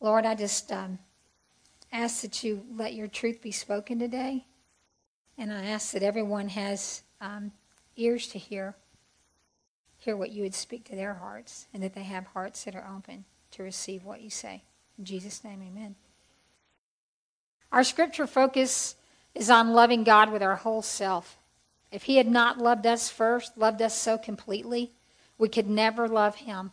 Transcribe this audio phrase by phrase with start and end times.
[0.00, 0.98] Lord, I just um,
[1.92, 4.46] ask that you let your truth be spoken today.
[5.36, 7.52] And I ask that everyone has um,
[7.96, 8.74] ears to hear,
[9.98, 12.86] hear what you would speak to their hearts, and that they have hearts that are
[12.96, 14.62] open to receive what you say.
[14.98, 15.96] In Jesus' name, amen.
[17.72, 18.96] Our scripture focus
[19.34, 21.38] is on loving God with our whole self.
[21.92, 24.92] If He had not loved us first, loved us so completely,
[25.38, 26.72] we could never love Him.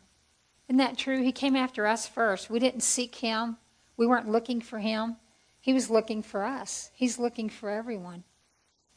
[0.68, 1.22] Isn't that true?
[1.22, 2.50] He came after us first.
[2.50, 3.58] We didn't seek Him,
[3.96, 5.18] we weren't looking for Him.
[5.60, 6.92] He was looking for us.
[6.94, 8.24] He's looking for everyone.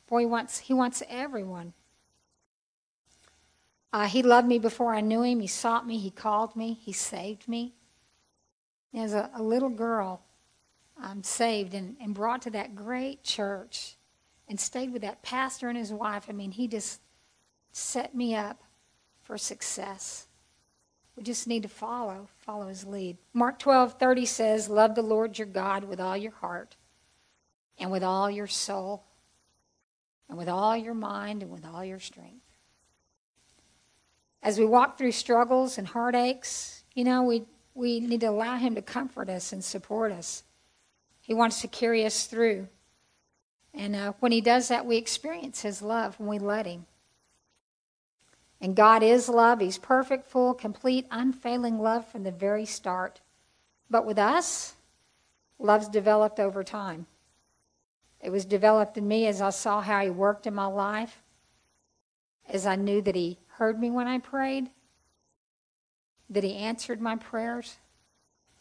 [0.09, 1.73] Boy, he wants, he wants everyone.
[3.93, 5.41] Uh, he loved me before I knew him.
[5.41, 5.99] He sought me.
[5.99, 6.75] He called me.
[6.75, 7.75] He saved me.
[8.95, 10.23] As a, a little girl,
[11.01, 13.97] I'm saved and, and brought to that great church
[14.49, 16.27] and stayed with that pastor and his wife.
[16.29, 17.01] I mean, he just
[17.73, 18.63] set me up
[19.23, 20.27] for success.
[21.21, 23.19] We just need to follow, follow his lead.
[23.35, 26.77] Mark 12, 30 says, Love the Lord your God with all your heart
[27.79, 29.05] and with all your soul
[30.31, 32.41] and with all your mind and with all your strength.
[34.43, 37.43] As we walk through struggles and heartaches, you know, we,
[37.75, 40.43] we need to allow him to comfort us and support us.
[41.21, 42.67] He wants to carry us through.
[43.75, 46.87] And uh, when He does that, we experience His love when we let Him.
[48.61, 49.61] And God is love.
[49.61, 53.21] He's perfect, full, complete, unfailing love from the very start.
[53.89, 54.75] But with us,
[55.59, 57.07] love's developed over time.
[58.21, 61.23] It was developed in me as I saw how He worked in my life,
[62.49, 64.69] as I knew that He heard me when I prayed,
[66.29, 67.77] that He answered my prayers.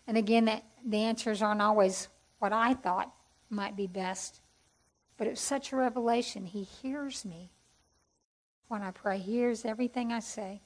[0.08, 2.08] And again, that the answers aren't always
[2.40, 3.14] what I thought
[3.50, 4.40] might be best.
[5.18, 6.46] But it's such a revelation.
[6.46, 7.52] He hears me
[8.70, 10.62] when I pray, he hears everything I say.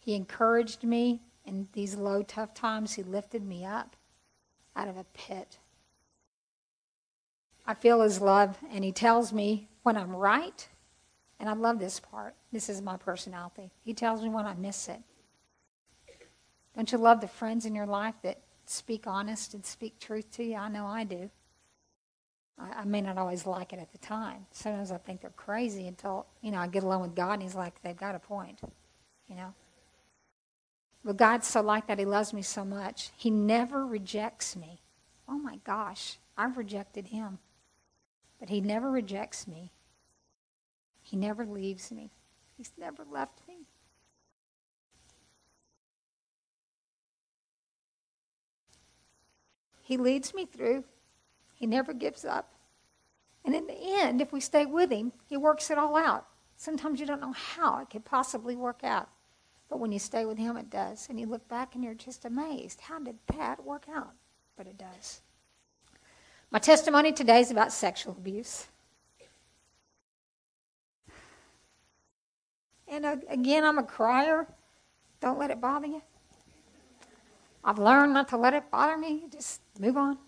[0.00, 2.94] He encouraged me in these low, tough times.
[2.94, 3.94] He lifted me up
[4.74, 5.58] out of a pit.
[7.66, 10.66] I feel his love, and he tells me when I'm right,
[11.38, 12.34] and I love this part.
[12.50, 13.70] This is my personality.
[13.84, 15.02] He tells me when I miss it.
[16.74, 20.44] Don't you love the friends in your life that speak honest and speak truth to
[20.44, 20.56] you?
[20.56, 21.30] I know I do.
[22.58, 24.46] I, I may not always like it at the time.
[24.52, 27.54] Sometimes I think they're crazy until, you know, I get along with God and He's
[27.54, 28.60] like, they've got a point,
[29.28, 29.54] you know.
[31.04, 31.98] But God's so like that.
[31.98, 33.10] He loves me so much.
[33.16, 34.80] He never rejects me.
[35.28, 37.38] Oh my gosh, I've rejected Him.
[38.40, 39.72] But He never rejects me.
[41.02, 42.10] He never leaves me.
[42.56, 43.66] He's never left me.
[49.82, 50.84] He leads me through.
[51.58, 52.52] He never gives up.
[53.44, 56.26] And in the end, if we stay with Him, He works it all out.
[56.56, 59.08] Sometimes you don't know how it could possibly work out.
[59.68, 61.08] But when you stay with Him, it does.
[61.10, 62.80] And you look back and you're just amazed.
[62.80, 64.12] How did that work out?
[64.56, 65.20] But it does.
[66.50, 68.66] My testimony today is about sexual abuse.
[72.86, 74.46] And again, I'm a crier.
[75.20, 76.02] Don't let it bother you.
[77.64, 79.24] I've learned not to let it bother me.
[79.30, 80.18] Just move on.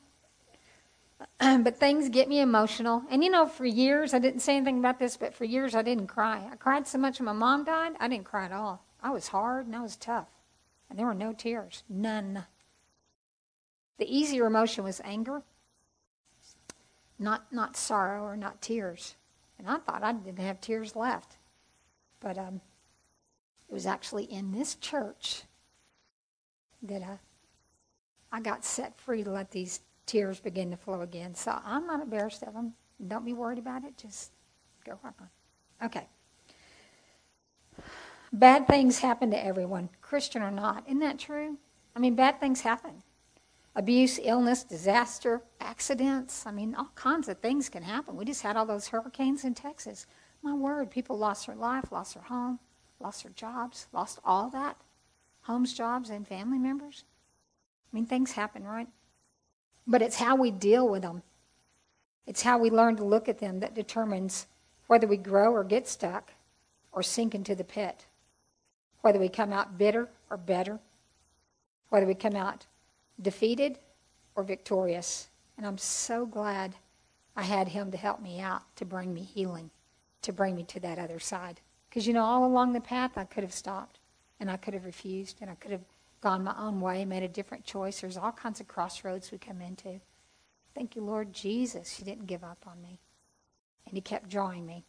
[1.38, 3.02] but things get me emotional.
[3.10, 5.82] And you know, for years, I didn't say anything about this, but for years I
[5.82, 6.48] didn't cry.
[6.50, 8.84] I cried so much when my mom died, I didn't cry at all.
[9.02, 10.28] I was hard and I was tough.
[10.88, 11.82] And there were no tears.
[11.88, 12.44] None.
[13.98, 15.42] The easier emotion was anger,
[17.18, 19.14] not, not sorrow or not tears.
[19.58, 21.36] And I thought I didn't have tears left.
[22.18, 22.60] But um,
[23.68, 25.42] it was actually in this church
[26.82, 27.18] that I,
[28.32, 31.34] I got set free to let these tears begin to flow again.
[31.34, 32.74] So I'm not embarrassed of them.
[33.06, 33.96] Don't be worried about it.
[33.96, 34.32] Just
[34.84, 35.86] go right on.
[35.86, 36.06] Okay.
[38.32, 40.84] Bad things happen to everyone, Christian or not.
[40.86, 41.56] Isn't that true?
[41.94, 43.02] I mean, bad things happen.
[43.76, 46.44] Abuse, illness, disaster, accidents.
[46.46, 48.16] I mean, all kinds of things can happen.
[48.16, 50.06] We just had all those hurricanes in Texas.
[50.42, 52.58] My word, people lost their life, lost their home,
[52.98, 54.76] lost their jobs, lost all that
[55.42, 57.04] homes, jobs, and family members.
[57.92, 58.88] I mean, things happen, right?
[59.86, 61.22] But it's how we deal with them.
[62.26, 64.46] It's how we learn to look at them that determines
[64.86, 66.32] whether we grow or get stuck
[66.92, 68.06] or sink into the pit,
[69.00, 70.78] whether we come out bitter or better,
[71.88, 72.66] whether we come out
[73.20, 73.78] defeated
[74.34, 75.28] or victorious.
[75.56, 76.74] And I'm so glad
[77.36, 79.70] I had him to help me out, to bring me healing,
[80.22, 81.60] to bring me to that other side.
[81.88, 83.98] Because, you know, all along the path, I could have stopped
[84.38, 85.84] and I could have refused, and I could have
[86.20, 88.00] gone my own way, made a different choice.
[88.00, 90.00] There's all kinds of crossroads we come into.
[90.74, 93.00] Thank you, Lord Jesus, you didn't give up on me,
[93.86, 94.84] and He kept drawing me.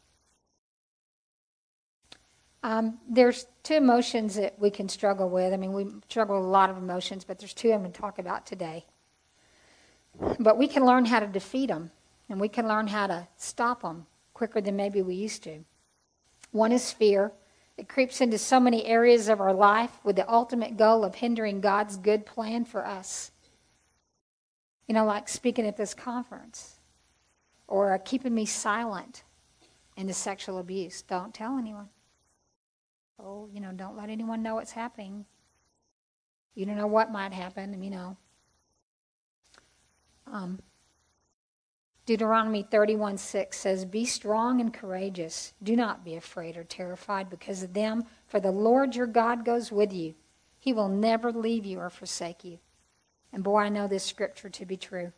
[2.63, 5.51] Um, there's two emotions that we can struggle with.
[5.51, 8.00] I mean, we struggle with a lot of emotions, but there's two I'm going to
[8.00, 8.86] talk about today.
[10.39, 11.92] But we can learn how to defeat them,
[12.30, 15.63] and we can learn how to stop them quicker than maybe we used to.
[16.51, 17.31] One is fear.
[17.81, 21.62] It creeps into so many areas of our life with the ultimate goal of hindering
[21.62, 23.31] God's good plan for us.
[24.88, 26.75] You know, like speaking at this conference
[27.68, 29.24] or keeping me silent
[29.98, 31.01] in the sexual abuse.
[31.01, 31.89] Don't tell anyone.
[33.19, 35.25] Oh, you know, don't let anyone know what's happening.
[36.54, 38.16] You don't know what might happen, you know.
[40.28, 40.60] Um,
[42.12, 45.54] Deuteronomy 31 6 says, Be strong and courageous.
[45.63, 49.72] Do not be afraid or terrified because of them, for the Lord your God goes
[49.72, 50.16] with you.
[50.60, 52.60] He will never leave you or forsake you.
[53.31, 55.13] And boy, I know this scripture to be true.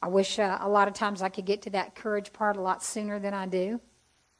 [0.00, 2.62] I wish uh, a lot of times I could get to that courage part a
[2.62, 3.78] lot sooner than I do.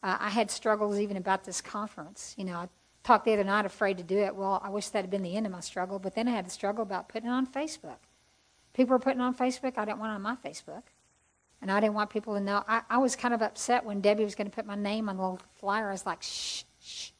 [0.03, 2.35] Uh, I had struggles even about this conference.
[2.39, 2.69] You know, I
[3.05, 4.35] talked the other night afraid to do it.
[4.35, 6.47] Well, I wish that had been the end of my struggle, but then I had
[6.47, 7.99] the struggle about putting it on Facebook.
[8.73, 9.77] People were putting it on Facebook.
[9.77, 10.85] I didn't want it on my Facebook.
[11.63, 12.63] And I didn't want people to know.
[12.69, 15.17] I, I was kind of upset when Debbie was going to put my name on
[15.17, 15.89] the little flyer.
[15.89, 17.11] I was like, shh, shh.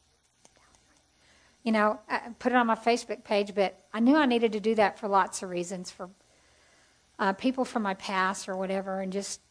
[1.63, 4.59] You know, I put it on my Facebook page, but I knew I needed to
[4.59, 6.09] do that for lots of reasons, for
[7.19, 9.41] uh, people from my past or whatever, and just,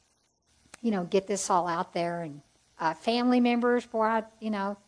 [0.81, 2.23] you know, get this all out there.
[2.23, 2.41] And
[2.81, 4.79] uh, family members, boy, I, you know,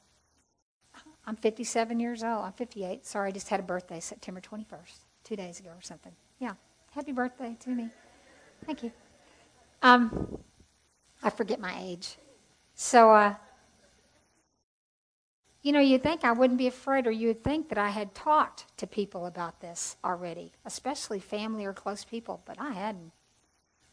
[1.27, 2.45] I'm 57 years old.
[2.47, 3.05] I'm 58.
[3.05, 6.13] Sorry, I just had a birthday September 21st, two days ago or something.
[6.39, 6.55] Yeah.
[6.93, 7.91] Happy birthday to me.
[8.65, 8.93] Thank you.
[9.83, 10.39] Um,
[11.23, 12.17] I forget my age.
[12.75, 13.35] So, uh,
[15.63, 18.67] you know, you'd think I wouldn't be afraid, or you'd think that I had talked
[18.79, 23.13] to people about this already, especially family or close people, but I hadn't.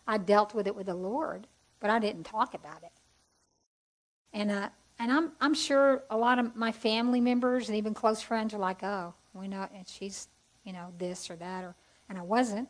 [0.08, 1.48] I dealt with it with the Lord,
[1.80, 2.92] but I didn't talk about it.
[4.32, 8.22] And uh, and I'm I'm sure a lot of my family members and even close
[8.22, 10.28] friends are like, oh, we know, and she's
[10.64, 11.76] you know this or that, or
[12.08, 12.70] and I wasn't,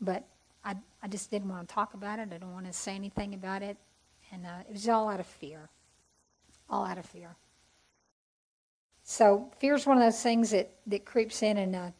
[0.00, 0.24] but
[0.64, 2.22] I I just didn't want to talk about it.
[2.22, 3.76] I didn't want to say anything about it,
[4.30, 5.68] and uh, it was all out of fear,
[6.68, 7.36] all out of fear.
[9.04, 11.90] So fear is one of those things that that creeps in, and uh,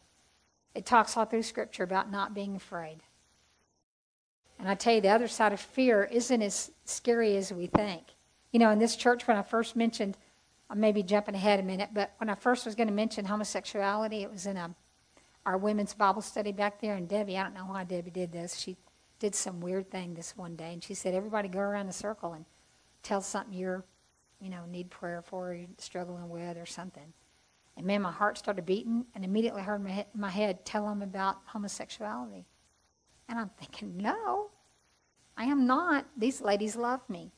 [0.75, 2.99] it talks all through Scripture about not being afraid.
[4.59, 8.05] And I tell you, the other side of fear isn't as scary as we think.
[8.53, 10.17] You know, in this church, when I first mentioned,
[10.70, 13.25] I may be jumping ahead a minute, but when I first was going to mention
[13.25, 14.75] homosexuality, it was in a,
[15.44, 16.94] our women's Bible study back there.
[16.94, 18.56] And Debbie, I don't know why Debbie did this.
[18.56, 18.77] She
[19.19, 22.33] did some weird thing this one day, and she said, "Everybody go around the circle
[22.33, 22.44] and
[23.03, 23.85] tell something you're,
[24.41, 27.12] you know, need prayer for, or you're struggling with, or something."
[27.77, 31.39] And man, my heart started beating, and immediately heard my, my head tell them about
[31.47, 32.44] homosexuality.
[33.29, 34.50] And I'm thinking, no,
[35.37, 36.06] I am not.
[36.17, 37.33] These ladies love me.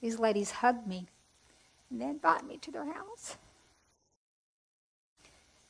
[0.00, 1.06] These ladies hugged me
[1.90, 3.36] and they invited me to their house.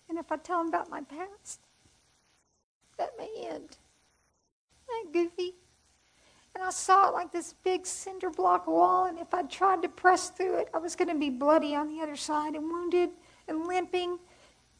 [0.08, 1.60] And if I tell them about my past,
[2.98, 3.76] that may end.
[4.88, 5.54] That goofy.
[6.54, 9.88] And I saw it like this big cinder block wall, and if I tried to
[9.88, 13.10] press through it, I was going to be bloody on the other side and wounded
[13.46, 14.18] and limping,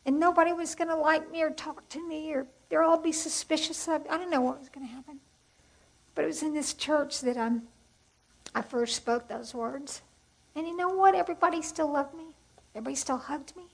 [0.07, 3.13] and nobody was going to like me or talk to me, or they'd all be
[3.13, 4.09] suspicious of me.
[4.09, 5.21] I didn't know what was going to happen.
[6.15, 7.63] But it was in this church that I'm
[8.55, 10.01] I first spoke those words.
[10.55, 11.15] And you know what?
[11.15, 12.25] Everybody still loved me.
[12.75, 13.65] Everybody still hugged me,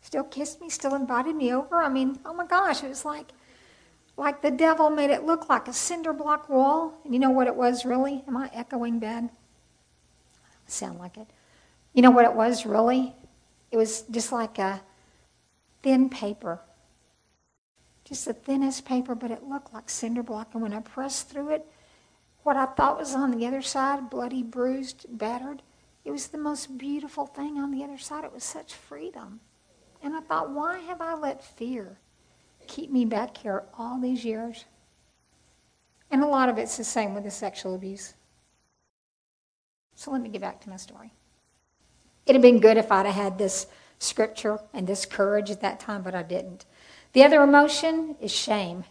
[0.00, 1.82] still kissed me, still invited me over.
[1.82, 3.32] I mean, oh my gosh, it was like
[4.16, 6.92] like the devil made it look like a cinder block wall.
[7.04, 8.22] And you know what it was really?
[8.28, 9.30] Am I echoing bad?
[10.66, 11.26] Sound like it.
[11.94, 13.14] You know what it was really?
[13.70, 14.82] It was just like a
[15.82, 16.60] thin paper.
[18.04, 20.50] Just the thinnest paper, but it looked like cinder block.
[20.52, 21.66] And when I pressed through it,
[22.42, 25.62] what I thought was on the other side, bloody, bruised, battered,
[26.04, 28.24] it was the most beautiful thing on the other side.
[28.24, 29.40] It was such freedom.
[30.02, 31.98] And I thought, why have I let fear
[32.66, 34.64] keep me back here all these years?
[36.10, 38.14] And a lot of it's the same with the sexual abuse.
[39.94, 41.12] So let me get back to my story.
[42.26, 43.66] It'd have been good if I'd have had this
[43.98, 46.64] scripture and this courage at that time, but I didn't.
[47.12, 48.84] The other emotion is shame.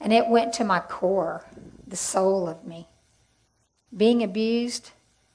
[0.00, 1.44] And it went to my core
[1.86, 2.88] the soul of me.
[3.96, 4.90] Being abused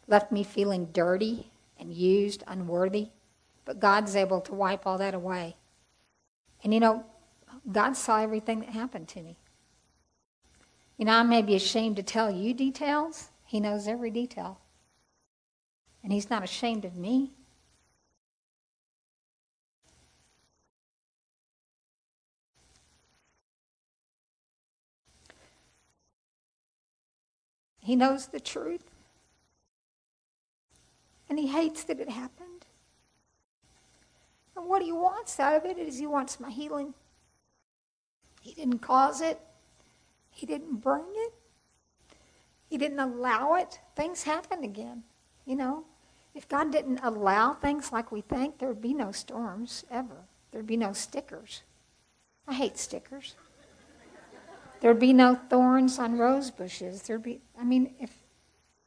[0.07, 3.09] left me feeling dirty and used, unworthy,
[3.65, 5.55] but God's able to wipe all that away.
[6.63, 7.05] And you know,
[7.71, 9.37] God saw everything that happened to me.
[10.97, 14.59] You know, I may be ashamed to tell you details, He knows every detail.
[16.03, 17.31] And He's not ashamed of me.
[27.79, 28.91] He knows the truth.
[31.31, 32.50] and he hates that it happened.
[34.61, 36.93] And what he wants out of it is he wants my healing.
[38.41, 39.39] He didn't cause it,
[40.29, 41.33] he didn't bring it,
[42.69, 43.79] he didn't allow it.
[43.95, 45.03] Things happen again,
[45.45, 45.85] you know.
[46.35, 50.27] If God didn't allow things like we think, there would be no storms ever.
[50.51, 51.63] There'd be no stickers.
[52.47, 53.35] I hate stickers.
[54.79, 57.01] There'd be no thorns on rose bushes.
[57.01, 58.11] There'd be, I mean, if,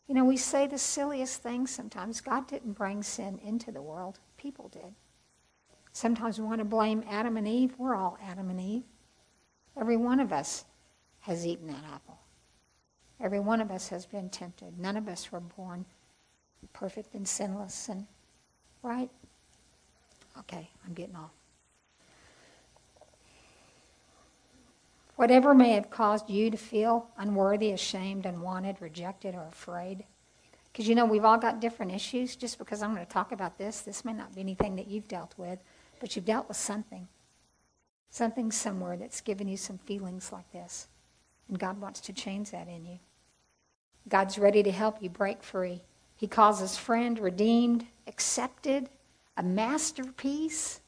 [0.07, 2.21] you know, we say the silliest things sometimes.
[2.21, 4.95] God didn't bring sin into the world, people did.
[5.95, 7.73] Sometimes we want to blame Adam and Eve.
[7.79, 8.83] We're all Adam and Eve.
[9.81, 10.65] Every one of us
[11.21, 12.19] has eaten that apple.
[13.21, 14.79] Every one of us has been tempted.
[14.79, 15.87] None of us were born
[16.73, 18.07] perfect and sinless and
[18.83, 19.09] right?
[20.41, 21.31] Okay, I'm getting off.
[25.15, 30.05] Whatever may have caused you to feel unworthy, ashamed, unwanted, rejected, or afraid.
[30.73, 32.35] Because you know, we've all got different issues.
[32.35, 35.07] Just because I'm going to talk about this, this may not be anything that you've
[35.07, 35.61] dealt with,
[36.01, 37.09] but you've dealt with something.
[38.11, 40.89] Something somewhere that's given you some feelings like this.
[41.49, 42.99] And God wants to change that in you.
[44.09, 45.81] God's ready to help you break free.
[46.17, 48.89] He calls us friend, redeemed, accepted,
[49.37, 50.81] a masterpiece,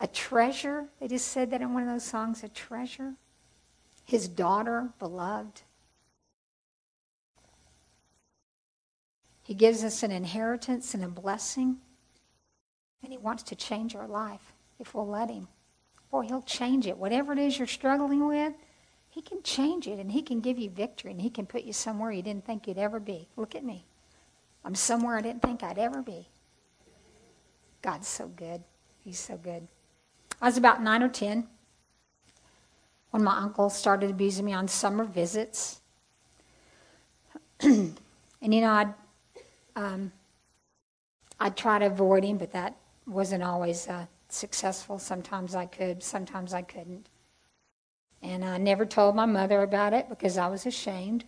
[0.00, 0.86] a treasure.
[1.00, 3.14] They just said that in one of those songs, a treasure.
[4.04, 5.62] His daughter, beloved.
[9.42, 11.78] He gives us an inheritance and a blessing.
[13.02, 15.48] And He wants to change our life if we'll let Him.
[16.10, 16.98] Boy, He'll change it.
[16.98, 18.52] Whatever it is you're struggling with,
[19.08, 21.72] He can change it and He can give you victory and He can put you
[21.72, 23.28] somewhere you didn't think you'd ever be.
[23.36, 23.84] Look at me.
[24.64, 26.28] I'm somewhere I didn't think I'd ever be.
[27.82, 28.62] God's so good.
[29.04, 29.66] He's so good.
[30.40, 31.48] I was about nine or ten
[33.10, 35.80] when my uncle started abusing me on summer visits.
[37.60, 37.94] and
[38.40, 38.94] you know, I'd
[39.76, 40.12] um,
[41.40, 44.98] I'd try to avoid him, but that wasn't always uh, successful.
[44.98, 47.08] Sometimes I could, sometimes I couldn't.
[48.22, 51.24] And I never told my mother about it because I was ashamed.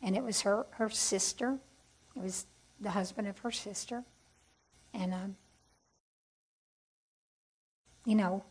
[0.00, 1.58] And it was her, her sister.
[2.16, 2.46] It was
[2.80, 4.04] the husband of her sister.
[4.94, 5.36] And, um,
[8.06, 8.44] you know,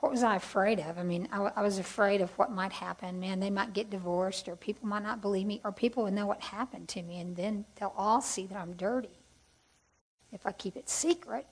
[0.00, 0.98] what was I afraid of?
[0.98, 3.18] I mean, I, I, was afraid of what might happen.
[3.18, 6.26] Man, they might get divorced, or people might not believe me, or people would know
[6.26, 9.15] what happened to me, and then they'll all see that I'm dirty
[10.36, 11.46] if I keep it secret.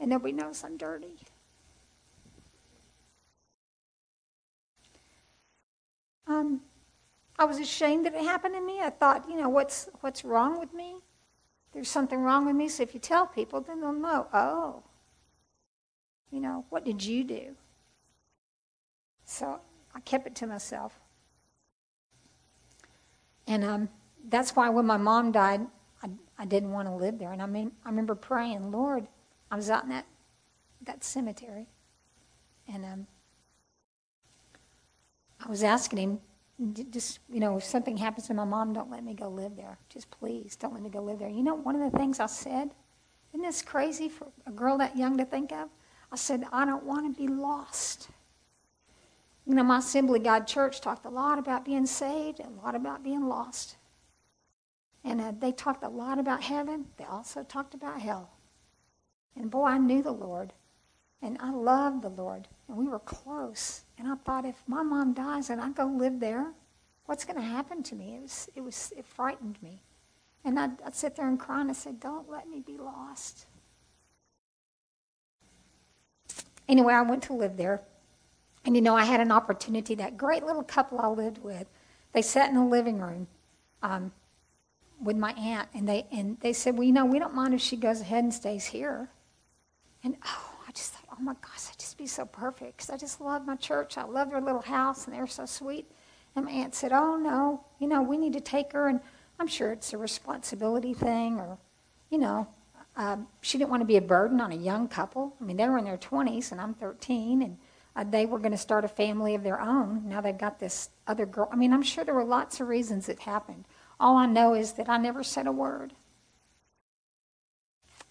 [0.00, 1.18] And nobody knows I'm dirty.
[6.26, 6.62] Um,
[7.38, 8.80] I was ashamed that it happened to me.
[8.80, 10.96] I thought, you know, what's what's wrong with me?
[11.72, 12.68] There's something wrong with me.
[12.68, 14.26] So if you tell people, then they'll know.
[14.32, 14.82] Oh,
[16.30, 17.54] you know, what did you do?
[19.26, 19.60] So
[19.94, 20.98] I kept it to myself.
[23.46, 23.88] And um,
[24.28, 25.66] that's why when my mom died,
[26.40, 27.32] I, didn't want to live there.
[27.32, 29.06] And I mean, I remember praying, Lord,
[29.50, 30.06] I was out in that
[30.86, 31.66] that cemetery,
[32.72, 33.06] and um,
[35.44, 36.20] I was asking him,
[36.90, 39.78] just, you know, if something happens to my mom, don't let me go live there.
[39.88, 41.28] Just please, don't let me go live there.
[41.28, 42.70] You know, one of the things I said,
[43.32, 45.68] isn't this crazy for a girl that young to think of?
[46.12, 48.08] I said, I don't want to be lost.
[49.46, 53.02] You know, my Assembly God church talked a lot about being saved a lot about
[53.02, 53.76] being lost.
[55.04, 56.86] And uh, they talked a lot about heaven.
[56.96, 58.30] They also talked about hell.
[59.36, 60.52] And boy, I knew the Lord.
[61.22, 62.48] And I loved the Lord.
[62.68, 63.82] And we were close.
[63.98, 66.52] And I thought, if my mom dies and I go live there,
[67.06, 68.16] what's going to happen to me?
[68.16, 69.82] It was, it was, it frightened me.
[70.44, 73.46] And I'd, I'd sit there and cry and I said, don't let me be lost.
[76.68, 77.82] Anyway, I went to live there.
[78.64, 79.94] And you know, I had an opportunity.
[79.94, 81.66] That great little couple I lived with,
[82.12, 83.26] they sat in the living room
[83.82, 84.12] um,
[85.02, 87.60] with my aunt, and they and they said, "Well, you know, we don't mind if
[87.60, 89.08] she goes ahead and stays here."
[90.02, 92.96] And oh, I just thought, oh my gosh, that'd just be so perfect because I
[92.96, 93.98] just love my church.
[93.98, 95.90] I love their little house, and they're so sweet.
[96.36, 99.00] And my aunt said, oh no, you know, we need to take her, and
[99.38, 101.58] I'm sure it's a responsibility thing, or,
[102.08, 102.46] you know,
[102.96, 105.34] um, she didn't want to be a burden on a young couple.
[105.40, 107.58] I mean, they were in their 20s, and I'm 13, and
[107.96, 110.08] uh, they were going to start a family of their own.
[110.08, 111.48] Now they've got this other girl.
[111.52, 113.64] I mean, I'm sure there were lots of reasons it happened.
[114.00, 115.92] All I know is that I never said a word.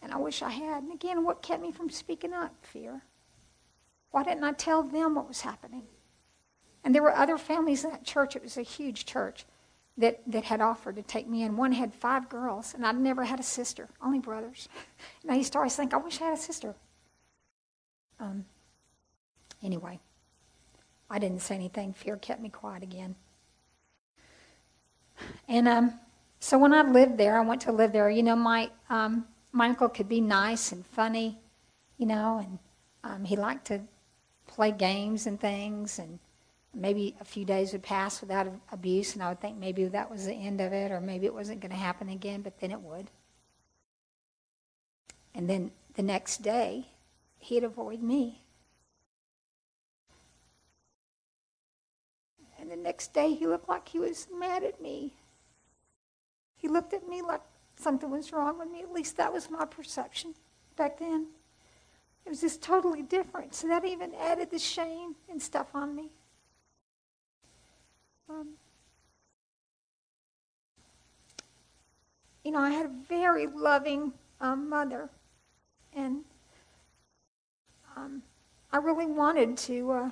[0.01, 0.84] And I wish I had.
[0.84, 2.53] And again, what kept me from speaking up?
[2.62, 3.01] Fear.
[4.12, 5.84] Why didn't I tell them what was happening?
[6.84, 8.36] And there were other families in that church.
[8.36, 9.46] It was a huge church
[9.98, 11.58] that, that had offered to take me in.
[11.58, 14.69] One had five girls, and I'd never had a sister, only brothers.
[15.24, 16.75] And I used to always think, I wish I had a sister.
[18.19, 18.46] Um,
[19.62, 20.00] anyway,
[21.10, 21.93] I didn't say anything.
[21.93, 23.15] Fear kept me quiet again.
[25.47, 25.99] And um,
[26.39, 28.09] So when I lived there, I went to live there.
[28.09, 31.38] You know, my um, my uncle could be nice and funny,
[31.97, 32.59] you know, and
[33.03, 33.81] um, he liked to
[34.47, 36.19] play games and things, and
[36.73, 40.25] maybe a few days would pass without abuse, and I would think maybe that was
[40.25, 42.81] the end of it, or maybe it wasn't going to happen again, but then it
[42.81, 43.09] would.
[45.35, 46.88] And then the next day,
[47.38, 48.43] he'd avoid me.
[52.69, 55.13] And the next day, he looked like he was mad at me.
[56.55, 57.41] He looked at me like
[57.75, 58.81] something was wrong with me.
[58.81, 60.35] At least that was my perception
[60.75, 61.27] back then.
[62.25, 63.55] It was just totally different.
[63.55, 66.11] So that even added the shame and stuff on me.
[68.29, 68.49] Um,
[72.43, 75.09] you know, I had a very loving um, mother,
[75.95, 76.23] and
[77.97, 78.21] um,
[78.71, 80.09] I really wanted to uh,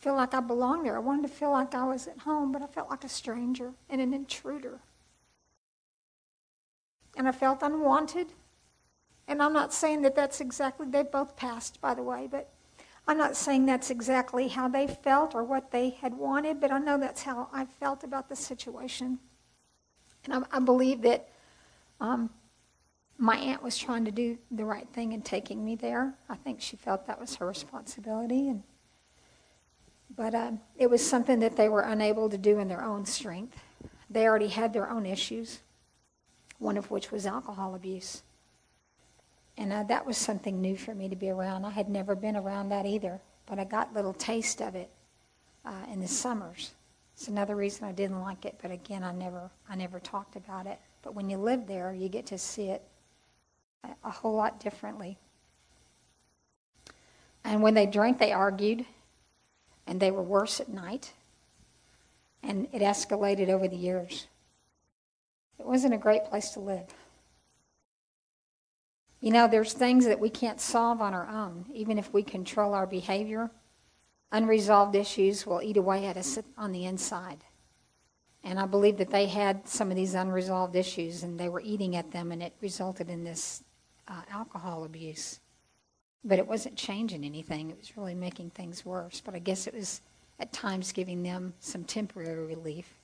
[0.00, 0.96] feel like I belonged there.
[0.96, 3.72] I wanted to feel like I was at home, but I felt like a stranger
[3.88, 4.80] and an intruder.
[7.16, 8.28] And I felt unwanted.
[9.28, 12.50] And I'm not saying that that's exactly, they both passed, by the way, but
[13.06, 16.78] I'm not saying that's exactly how they felt or what they had wanted, but I
[16.78, 19.18] know that's how I felt about the situation.
[20.24, 21.28] And I, I believe that
[22.00, 22.30] um,
[23.18, 26.14] my aunt was trying to do the right thing in taking me there.
[26.28, 28.48] I think she felt that was her responsibility.
[28.48, 28.62] And,
[30.20, 33.58] but uh, it was something that they were unable to do in their own strength.
[34.10, 35.60] They already had their own issues,
[36.58, 38.20] one of which was alcohol abuse.
[39.56, 41.64] And uh, that was something new for me to be around.
[41.64, 44.90] I had never been around that either, but I got a little taste of it
[45.64, 46.72] uh, in the summers.
[47.14, 50.66] It's another reason I didn't like it, but again, I never, I never talked about
[50.66, 50.78] it.
[51.00, 52.82] But when you live there, you get to see it
[53.84, 55.16] a, a whole lot differently.
[57.42, 58.84] And when they drank, they argued,
[59.90, 61.12] and they were worse at night.
[62.44, 64.28] And it escalated over the years.
[65.58, 66.86] It wasn't a great place to live.
[69.20, 72.72] You know, there's things that we can't solve on our own, even if we control
[72.72, 73.50] our behavior.
[74.32, 77.44] Unresolved issues will eat away at us on the inside.
[78.44, 81.96] And I believe that they had some of these unresolved issues and they were eating
[81.96, 83.64] at them, and it resulted in this
[84.06, 85.40] uh, alcohol abuse.
[86.24, 89.22] But it wasn't changing anything, it was really making things worse.
[89.24, 90.02] But I guess it was
[90.38, 92.94] at times giving them some temporary relief.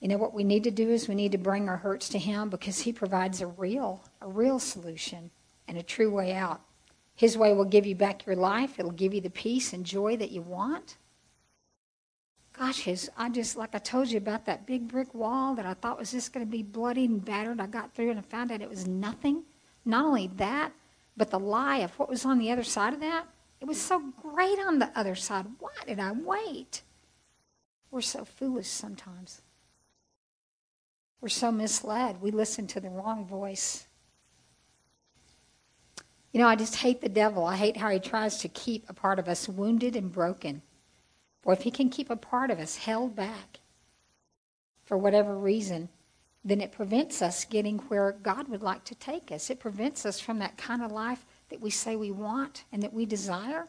[0.00, 2.18] You know what we need to do is we need to bring our hurts to
[2.18, 5.30] him because he provides a real, a real solution
[5.66, 6.60] and a true way out.
[7.14, 8.78] His way will give you back your life.
[8.78, 10.98] It'll give you the peace and joy that you want.
[12.52, 15.74] Gosh, his, I just, like I told you about that big brick wall that I
[15.74, 17.60] thought was just going to be bloody and battered.
[17.60, 19.44] I got through and I found out it was nothing.
[19.84, 20.72] Not only that,
[21.16, 23.26] but the lie of what was on the other side of that,
[23.60, 25.46] it was so great on the other side.
[25.58, 26.82] Why did I wait?
[27.90, 29.40] We're so foolish sometimes.
[31.20, 32.20] We're so misled.
[32.20, 33.86] We listen to the wrong voice.
[36.32, 37.46] You know, I just hate the devil.
[37.46, 40.60] I hate how he tries to keep a part of us wounded and broken.
[41.44, 43.60] Or if he can keep a part of us held back
[44.84, 45.88] for whatever reason,
[46.46, 49.50] then it prevents us getting where God would like to take us.
[49.50, 52.92] It prevents us from that kind of life that we say we want and that
[52.92, 53.66] we desire.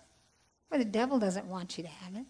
[0.70, 2.26] Well, the devil doesn't want you to have it.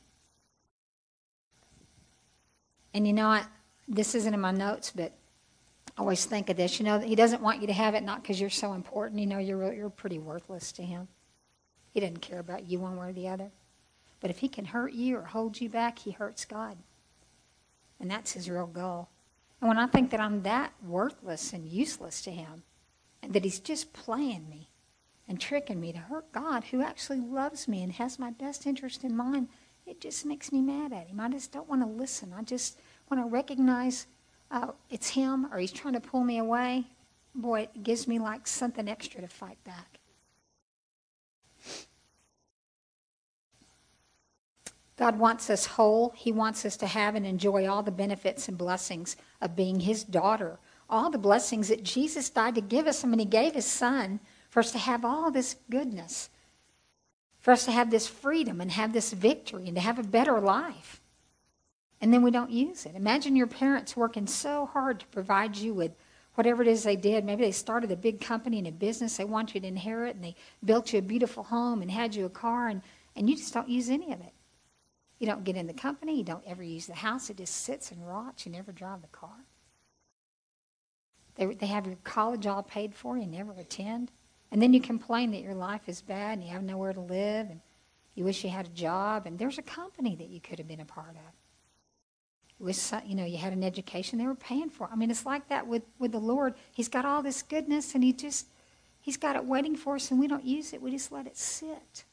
[2.94, 3.44] And you know, I,
[3.90, 5.12] this isn't in my notes, but
[5.98, 6.80] I always think of this.
[6.80, 9.20] You know, he doesn't want you to have it not because you're so important.
[9.20, 11.10] You know, you're, you're pretty worthless to him.
[11.94, 13.52] He doesn't care about you one way or the other.
[14.22, 16.78] But if he can hurt you or hold you back, he hurts God.
[18.00, 19.10] And that's his real goal.
[19.62, 22.64] And when I think that I'm that worthless and useless to him,
[23.22, 24.70] and that he's just playing me
[25.28, 29.04] and tricking me to hurt God, who actually loves me and has my best interest
[29.04, 29.50] in mind,
[29.86, 31.20] it just makes me mad at him.
[31.20, 32.34] I just don't want to listen.
[32.38, 34.06] I just want to recognize
[34.52, 36.86] uh, it's him or he's trying to pull me away,
[37.34, 39.97] boy, it gives me like something extra to fight back.
[44.98, 46.14] God wants us whole.
[46.16, 50.04] He wants us to have and enjoy all the benefits and blessings of being His
[50.04, 50.60] daughter.
[50.90, 53.04] All the blessings that Jesus died to give us.
[53.04, 56.30] I mean, He gave His Son for us to have all this goodness,
[57.40, 60.40] for us to have this freedom and have this victory and to have a better
[60.40, 61.02] life
[62.02, 62.96] and then we don't use it.
[62.96, 65.92] Imagine your parents working so hard to provide you with
[66.36, 67.26] whatever it is they did.
[67.26, 70.24] Maybe they started a big company and a business they want you to inherit, and
[70.24, 72.82] they built you a beautiful home and had you a car, and,
[73.16, 74.34] and you just don't use any of it.
[75.20, 77.92] You don't get in the company, you don't ever use the house, it just sits
[77.92, 79.46] and rots, you never drive the car.
[81.36, 84.12] They, they have your college all paid for, you never attend.
[84.52, 87.50] And then you complain that your life is bad and you have nowhere to live
[87.50, 87.60] and
[88.18, 90.80] you wish you had a job, and there's a company that you could have been
[90.80, 91.34] a part of.
[92.60, 94.90] It was, you know, you had an education they were paying for.
[94.92, 96.56] I mean, it's like that with, with the Lord.
[96.72, 98.48] He's got all this goodness and he just,
[99.00, 100.82] he's got it waiting for us and we don't use it.
[100.82, 102.06] We just let it sit.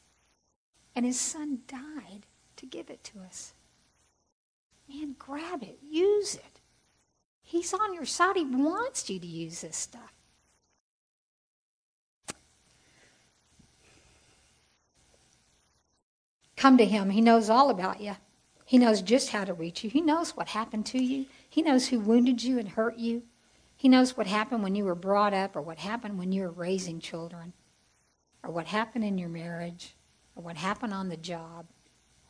[0.94, 3.54] And his son died to give it to us.
[4.88, 5.78] Man, grab it.
[5.82, 6.60] Use it.
[7.42, 8.36] He's on your side.
[8.36, 10.12] He wants you to use this stuff.
[16.56, 17.10] Come to him.
[17.10, 18.16] He knows all about you.
[18.64, 19.90] He knows just how to reach you.
[19.90, 21.26] He knows what happened to you.
[21.48, 23.22] He knows who wounded you and hurt you.
[23.76, 26.50] He knows what happened when you were brought up or what happened when you were
[26.50, 27.52] raising children
[28.42, 29.94] or what happened in your marriage
[30.34, 31.66] or what happened on the job,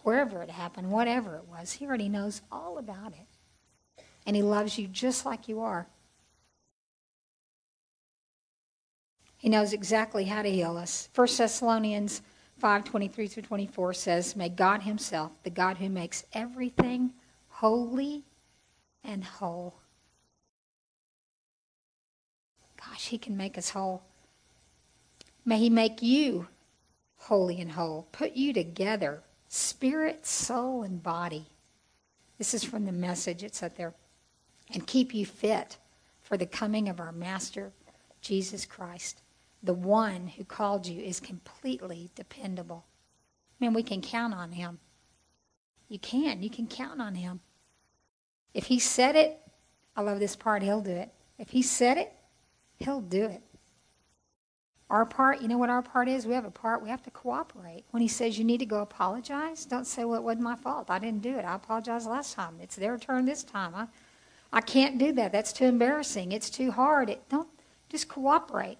[0.05, 1.73] wherever it happened, whatever it was.
[1.73, 4.05] He already knows all about it.
[4.27, 5.89] And he loves you just like you are.
[9.37, 11.09] He knows exactly how to heal us.
[11.15, 12.23] 1 Thessalonians
[12.59, 17.13] 5 23 through 24 says, May God Himself, the God who makes everything
[17.49, 18.25] holy
[19.03, 19.75] and whole.
[22.79, 24.03] Gosh, He can make us whole.
[25.45, 26.49] May He make you
[27.17, 29.23] holy and whole, put you together,
[29.55, 31.47] spirit, soul, and body.
[32.39, 33.95] This is from the message, it's up there.
[34.73, 35.79] And keep you fit
[36.23, 37.73] for the coming of our Master,
[38.21, 39.21] Jesus Christ
[39.65, 42.85] the one who called you is completely dependable.
[43.59, 44.79] I mean, we can count on him.
[45.89, 46.43] You can.
[46.43, 47.41] You can count on him.
[48.53, 49.41] If he said it,
[49.97, 51.11] I love this part, he'll do it.
[51.39, 52.13] If he said it,
[52.77, 53.43] he'll do it.
[54.95, 56.25] Our part, you know what our part is?
[56.25, 57.83] We have a part, we have to cooperate.
[57.91, 60.89] When he says you need to go apologize, don't say, well, it wasn't my fault.
[60.89, 61.45] I didn't do it.
[61.45, 62.59] I apologized last time.
[62.63, 63.75] It's their turn this time.
[63.75, 63.89] I,
[64.53, 65.33] I can't do that.
[65.33, 66.31] That's too embarrassing.
[66.31, 67.11] It's too hard.
[67.11, 67.49] It, don't
[67.89, 68.79] just cooperate.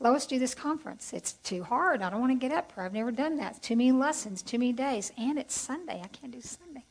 [0.00, 1.14] Lois, do this conference.
[1.14, 2.02] It's too hard.
[2.02, 2.70] I don't want to get up.
[2.76, 3.62] I've never done that.
[3.62, 5.12] Too many lessons, too many days.
[5.16, 6.02] And it's Sunday.
[6.04, 6.84] I can't do Sunday.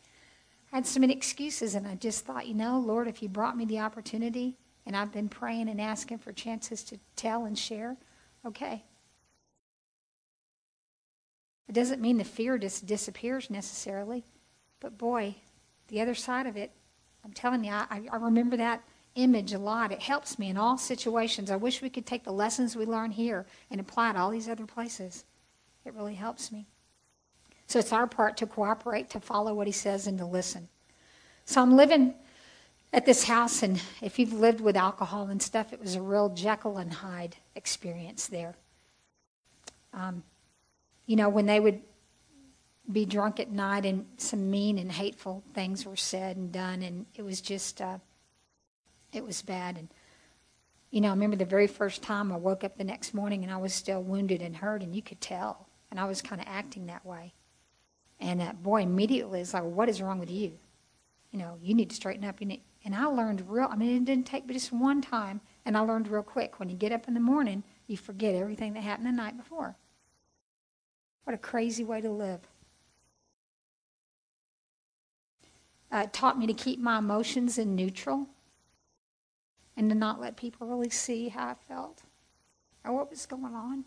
[0.73, 3.55] I had so many excuses, and I just thought, you know, Lord, if you brought
[3.55, 7.97] me the opportunity, and I've been praying and asking for chances to tell and share,
[8.45, 8.83] okay.
[11.67, 14.25] It doesn't mean the fear just disappears necessarily,
[14.79, 15.35] but boy,
[15.87, 16.71] the other side of it,
[17.23, 18.83] I'm telling you, I, I remember that
[19.15, 19.91] image a lot.
[19.91, 21.51] It helps me in all situations.
[21.51, 24.49] I wish we could take the lessons we learn here and apply it all these
[24.49, 25.25] other places.
[25.85, 26.67] It really helps me.
[27.67, 30.67] So it's our part to cooperate, to follow what he says, and to listen.
[31.45, 32.15] So I'm living
[32.93, 36.29] at this house, and if you've lived with alcohol and stuff, it was a real
[36.29, 38.55] Jekyll and Hyde experience there.
[39.93, 40.23] Um,
[41.05, 41.81] you know, when they would
[42.91, 47.05] be drunk at night and some mean and hateful things were said and done, and
[47.15, 47.81] it was just.
[47.81, 47.99] Uh,
[49.13, 49.77] it was bad.
[49.77, 49.89] And,
[50.89, 53.51] you know, I remember the very first time I woke up the next morning and
[53.51, 55.67] I was still wounded and hurt, and you could tell.
[55.89, 57.33] And I was kind of acting that way.
[58.19, 60.53] And that boy immediately is like, what is wrong with you?
[61.31, 62.39] You know, you need to straighten up.
[62.39, 65.41] You need, and I learned real, I mean, it didn't take but just one time,
[65.65, 66.59] and I learned real quick.
[66.59, 69.75] When you get up in the morning, you forget everything that happened the night before.
[71.23, 72.41] What a crazy way to live.
[75.91, 78.27] Uh, it taught me to keep my emotions in neutral
[79.75, 82.03] and to not let people really see how I felt
[82.83, 83.85] or what was going on.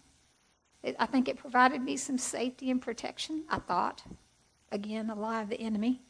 [0.83, 4.03] It, I think it provided me some safety and protection, I thought.
[4.71, 6.03] Again, a lie of the enemy.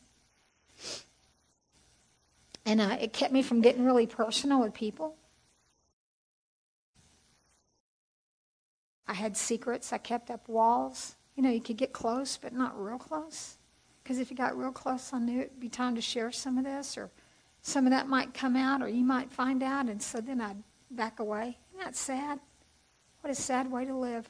[2.66, 5.16] And uh, it kept me from getting really personal with people.
[9.06, 9.92] I had secrets.
[9.92, 11.16] I kept up walls.
[11.36, 13.58] You know, you could get close, but not real close.
[14.02, 16.64] Because if you got real close, I knew it'd be time to share some of
[16.64, 17.10] this or
[17.62, 20.62] some of that might come out or you might find out, and so then I'd
[20.90, 21.58] back away.
[21.72, 22.38] Isn't that sad?
[23.22, 24.28] What a sad way to live.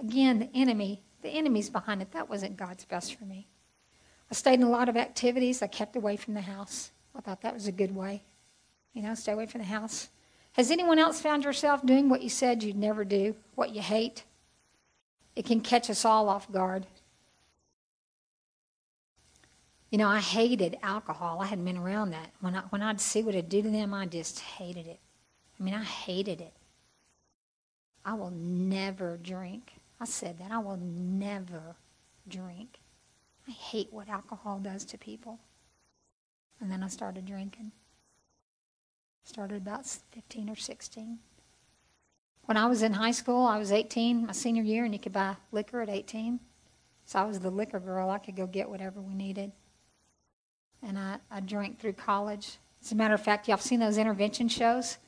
[0.00, 2.12] Again, the enemy, the enemy's behind it.
[2.12, 3.46] That wasn't God's best for me.
[4.30, 5.62] I stayed in a lot of activities.
[5.62, 6.92] I kept away from the house.
[7.16, 8.22] I thought that was a good way.
[8.92, 10.08] You know, stay away from the house.
[10.52, 14.24] Has anyone else found yourself doing what you said you'd never do, what you hate?
[15.34, 16.86] It can catch us all off guard.
[19.90, 21.40] You know, I hated alcohol.
[21.40, 22.30] I hadn't been around that.
[22.40, 24.98] When, I, when I'd see what it'd do to them, I just hated it.
[25.58, 26.52] I mean, I hated it.
[28.04, 29.74] I will never drink.
[30.00, 30.50] I said that.
[30.50, 31.76] I will never
[32.28, 32.80] drink.
[33.48, 35.38] I hate what alcohol does to people.
[36.64, 37.70] And then I started drinking.
[39.22, 41.18] Started about 15 or 16.
[42.46, 45.12] When I was in high school, I was 18, my senior year, and you could
[45.12, 46.40] buy liquor at 18.
[47.04, 48.10] So I was the liquor girl.
[48.10, 49.52] I could go get whatever we needed
[50.86, 52.58] and I, I drank through college.
[52.82, 54.98] As a matter of fact, y'all seen those intervention shows?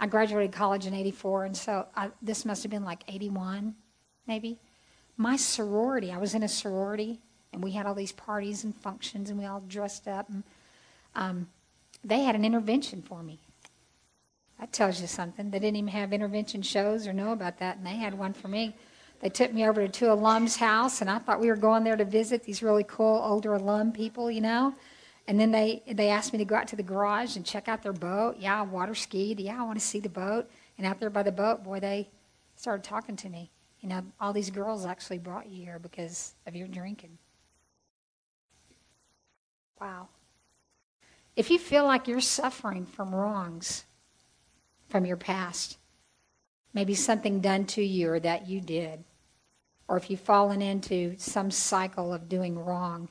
[0.00, 3.74] I graduated college in 84, and so I, this must have been like 81,
[4.26, 4.58] maybe.
[5.16, 7.20] My sorority, I was in a sorority,
[7.52, 10.28] and we had all these parties and functions, and we all dressed up.
[10.28, 10.42] And
[11.16, 11.48] um,
[12.04, 13.40] they had an intervention for me.
[14.60, 15.50] That tells you something.
[15.50, 18.48] They didn't even have intervention shows or know about that, and they had one for
[18.48, 18.74] me.
[19.20, 21.96] They took me over to two alums' house, and I thought we were going there
[21.96, 24.74] to visit these really cool older alum people, you know.
[25.26, 27.82] And then they they asked me to go out to the garage and check out
[27.82, 28.36] their boat.
[28.38, 29.40] Yeah, I water skied.
[29.40, 30.48] Yeah, I want to see the boat.
[30.78, 32.08] And out there by the boat, boy, they
[32.54, 33.50] started talking to me.
[33.80, 37.18] You know, all these girls actually brought you here because of your drinking.
[39.80, 40.08] Wow.
[41.36, 43.84] If you feel like you're suffering from wrongs
[44.88, 45.76] from your past,
[46.72, 49.04] maybe something done to you or that you did,
[49.86, 53.10] or if you've fallen into some cycle of doing wrong,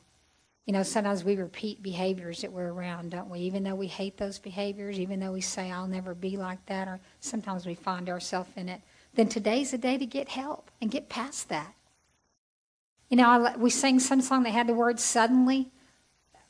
[0.66, 3.42] you know, sometimes we repeat behaviors that we're around, don't we?
[3.42, 6.88] Even though we hate those behaviors, even though we say, I'll never be like that,
[6.88, 8.82] or sometimes we find ourselves in it,
[9.14, 11.76] then today's the day to get help and get past that.
[13.10, 15.70] You know, I, we sang some song that had the word suddenly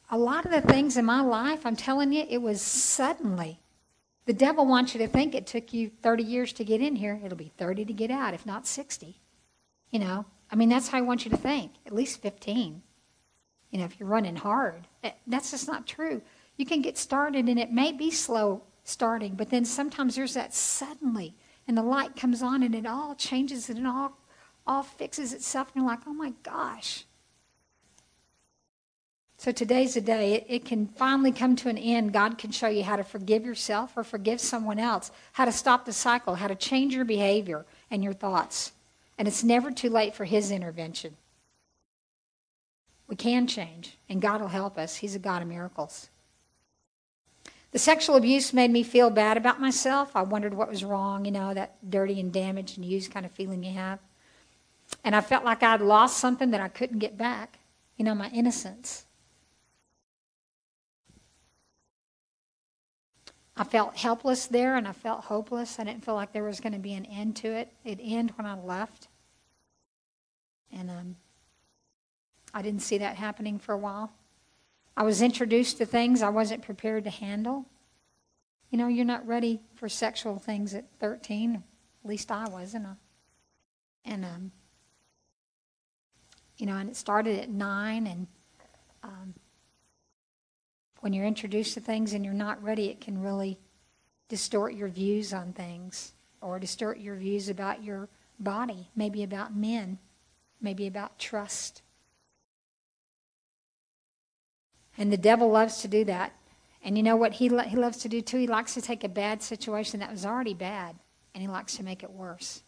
[0.09, 3.59] a lot of the things in my life, I'm telling you, it was suddenly.
[4.25, 7.19] The devil wants you to think it took you 30 years to get in here.
[7.23, 9.19] It'll be 30 to get out, if not 60.
[9.91, 12.81] You know, I mean, that's how I want you to think, at least 15.
[13.71, 14.87] You know, if you're running hard.
[15.03, 16.21] Eh, that's just not true.
[16.57, 20.53] You can get started, and it may be slow starting, but then sometimes there's that
[20.53, 21.35] suddenly,
[21.67, 24.17] and the light comes on, and it all changes, and it all,
[24.65, 27.05] all fixes itself, and you're like, oh my gosh,
[29.37, 30.33] so today's the day.
[30.33, 32.13] It, it, can finally come to an end.
[32.13, 35.85] God can show you how to forgive yourself or forgive someone else, how to stop
[35.85, 38.71] the cycle, how to change your behavior and your thoughts.
[39.17, 41.17] And it's never too late for His intervention.
[43.07, 44.95] We can change, and God will help us.
[44.95, 46.09] He's a God of miracles.
[47.71, 50.15] The sexual abuse made me feel bad about myself.
[50.15, 53.31] I wondered what was wrong, you know, that dirty and damaged and used kind of
[53.33, 53.99] feeling you have.
[55.03, 57.59] And I felt like I'd lost something that I couldn't get back,
[57.97, 59.04] you know, my innocence.
[63.57, 65.79] I felt helpless there and I felt hopeless.
[65.79, 67.71] I didn't feel like there was going to be an end to it.
[67.85, 69.07] It ended when I left.
[70.71, 71.15] And um,
[72.53, 74.11] I didn't see that happening for a while.
[74.97, 77.65] I was introduced to things I wasn't prepared to handle.
[78.71, 81.55] You know, you're not ready for sexual things at 13.
[82.03, 82.87] At least I wasn't.
[84.03, 84.51] And, um,
[86.57, 88.27] you know, and it started at 9 and
[89.03, 89.33] um,
[91.05, 93.59] when you're introduced to things and you're not ready, it can really
[94.27, 99.99] distort your views on things or distort your views about your body, maybe about men,
[100.59, 101.83] maybe about trust.
[104.97, 106.33] And the devil loves to do that.
[106.83, 108.37] And you know what he, lo- he loves to do too?
[108.37, 110.95] He likes to take a bad situation that was already bad
[111.35, 112.63] and he likes to make it worse.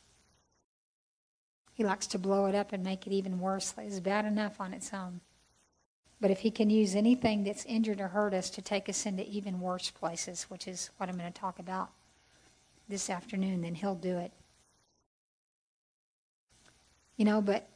[1.74, 3.74] He likes to blow it up and make it even worse.
[3.80, 5.22] It's bad enough on its own.
[6.20, 9.28] But if he can use anything that's injured or hurt us to take us into
[9.28, 11.90] even worse places, which is what I'm going to talk about
[12.90, 14.32] this afternoon, then he'll do it.
[17.18, 17.68] You know, but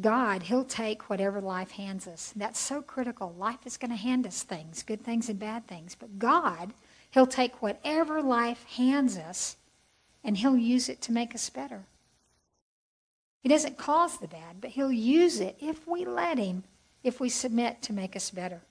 [0.00, 2.32] God, He'll take whatever life hands us.
[2.34, 3.34] That's so critical.
[3.38, 5.94] Life is going to hand us things, good things and bad things.
[5.94, 6.72] But God,
[7.10, 9.56] He'll take whatever life hands us
[10.24, 11.84] and He'll use it to make us better.
[13.40, 16.64] He doesn't cause the bad, but He'll use it if we let Him
[17.04, 18.62] if we submit to make us better.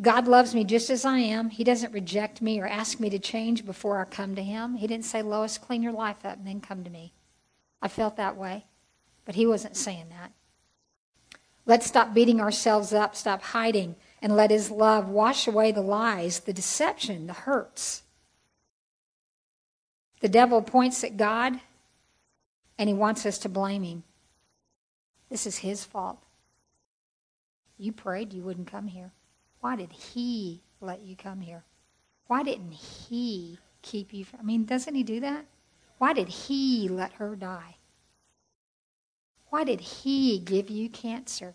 [0.00, 1.50] God loves me just as I am.
[1.50, 4.76] He doesn't reject me or ask me to change before I come to Him.
[4.76, 7.12] He didn't say, Lois, clean your life up and then come to me.
[7.80, 8.66] I felt that way,
[9.24, 10.32] but He wasn't saying that.
[11.66, 16.40] Let's stop beating ourselves up, stop hiding, and let His love wash away the lies,
[16.40, 18.02] the deception, the hurts.
[20.20, 21.60] The devil points at God
[22.78, 24.04] and he wants us to blame Him.
[25.28, 26.18] This is His fault.
[27.78, 29.12] You prayed you wouldn't come here.
[29.60, 31.64] Why did he let you come here?
[32.26, 34.40] Why didn't he keep you from?
[34.40, 35.46] I mean, doesn't he do that?
[35.98, 37.76] Why did he let her die?
[39.50, 41.54] Why did he give you cancer?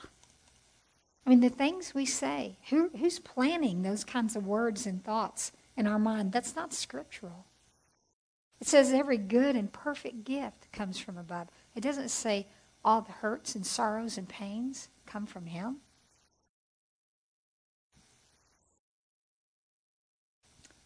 [0.00, 5.52] I mean, the things we say, who, who's planning those kinds of words and thoughts
[5.76, 6.32] in our mind?
[6.32, 7.46] That's not scriptural.
[8.60, 11.48] It says every good and perfect gift comes from above.
[11.74, 12.46] It doesn't say
[12.84, 15.78] all the hurts and sorrows and pains come from Him?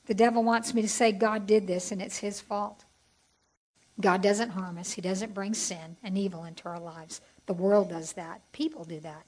[0.07, 2.85] The devil wants me to say God did this and it's His fault.
[4.01, 7.21] God doesn't harm us, He doesn't bring sin and evil into our lives.
[7.47, 9.25] The world does that, people do that.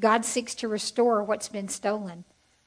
[0.00, 2.24] God seeks to restore what's been stolen,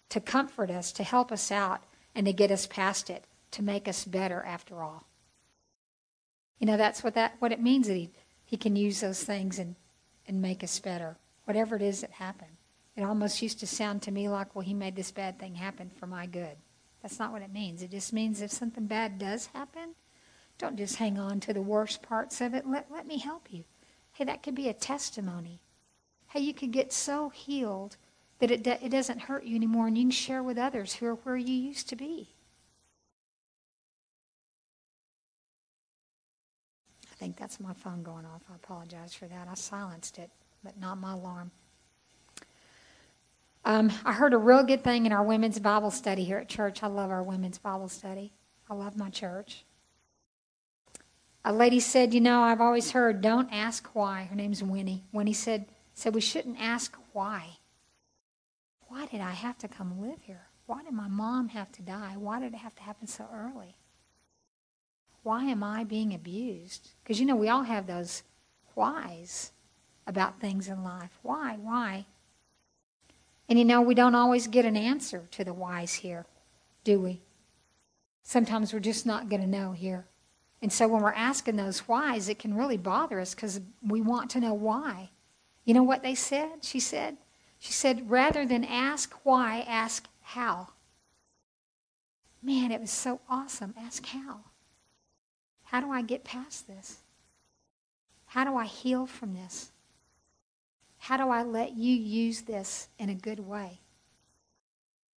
[0.10, 3.88] to comfort us, to help us out, and to get us past it, to make
[3.88, 5.06] us better after all.
[6.60, 8.12] You know, that's what that what it means that he,
[8.46, 9.76] he can use those things and,
[10.28, 12.58] and make us better whatever it is that happened.
[12.96, 15.90] It almost used to sound to me like, well, he made this bad thing happen
[15.90, 16.58] for my good.
[17.02, 17.82] That's not what it means.
[17.82, 19.96] It just means if something bad does happen,
[20.58, 22.68] don't just hang on to the worst parts of it.
[22.68, 23.64] Let, let me help you.
[24.14, 25.60] Hey, that could be a testimony.
[26.28, 27.98] Hey, you could get so healed
[28.40, 31.06] that it, do, it doesn't hurt you anymore and you can share with others who
[31.08, 32.30] are where you used to be.
[37.12, 38.42] I think that's my phone going off.
[38.52, 39.48] I apologize for that.
[39.50, 40.30] I silenced it,
[40.64, 41.52] but not my alarm.
[43.66, 46.84] Um, I heard a real good thing in our women's Bible study here at church.
[46.84, 48.34] I love our women's Bible study.
[48.70, 49.64] I love my church.
[51.46, 54.24] A lady said, You know, I've always heard, don't ask why.
[54.24, 55.04] Her name's Winnie.
[55.12, 57.58] Winnie said, said we shouldn't ask why.
[58.88, 60.48] Why did I have to come live here?
[60.66, 62.16] Why did my mom have to die?
[62.18, 63.78] Why did it have to happen so early?
[65.24, 66.92] Why am I being abused?
[67.04, 68.24] Because, you know, we all have those
[68.76, 69.52] whys
[70.08, 71.18] about things in life.
[71.22, 71.58] Why?
[71.62, 72.06] Why?
[73.50, 76.26] And you know, we don't always get an answer to the whys here,
[76.84, 77.22] do we?
[78.24, 80.06] Sometimes we're just not going to know here.
[80.62, 84.30] And so when we're asking those whys, it can really bother us because we want
[84.32, 85.10] to know why.
[85.66, 86.64] You know what they said?
[86.64, 87.18] She said,
[87.60, 90.70] she said, rather than ask why, ask how.
[92.42, 93.74] Man, it was so awesome.
[93.78, 94.40] Ask how.
[95.64, 97.00] How do I get past this?
[98.28, 99.73] How do I heal from this?
[101.04, 103.82] How do I let you use this in a good way?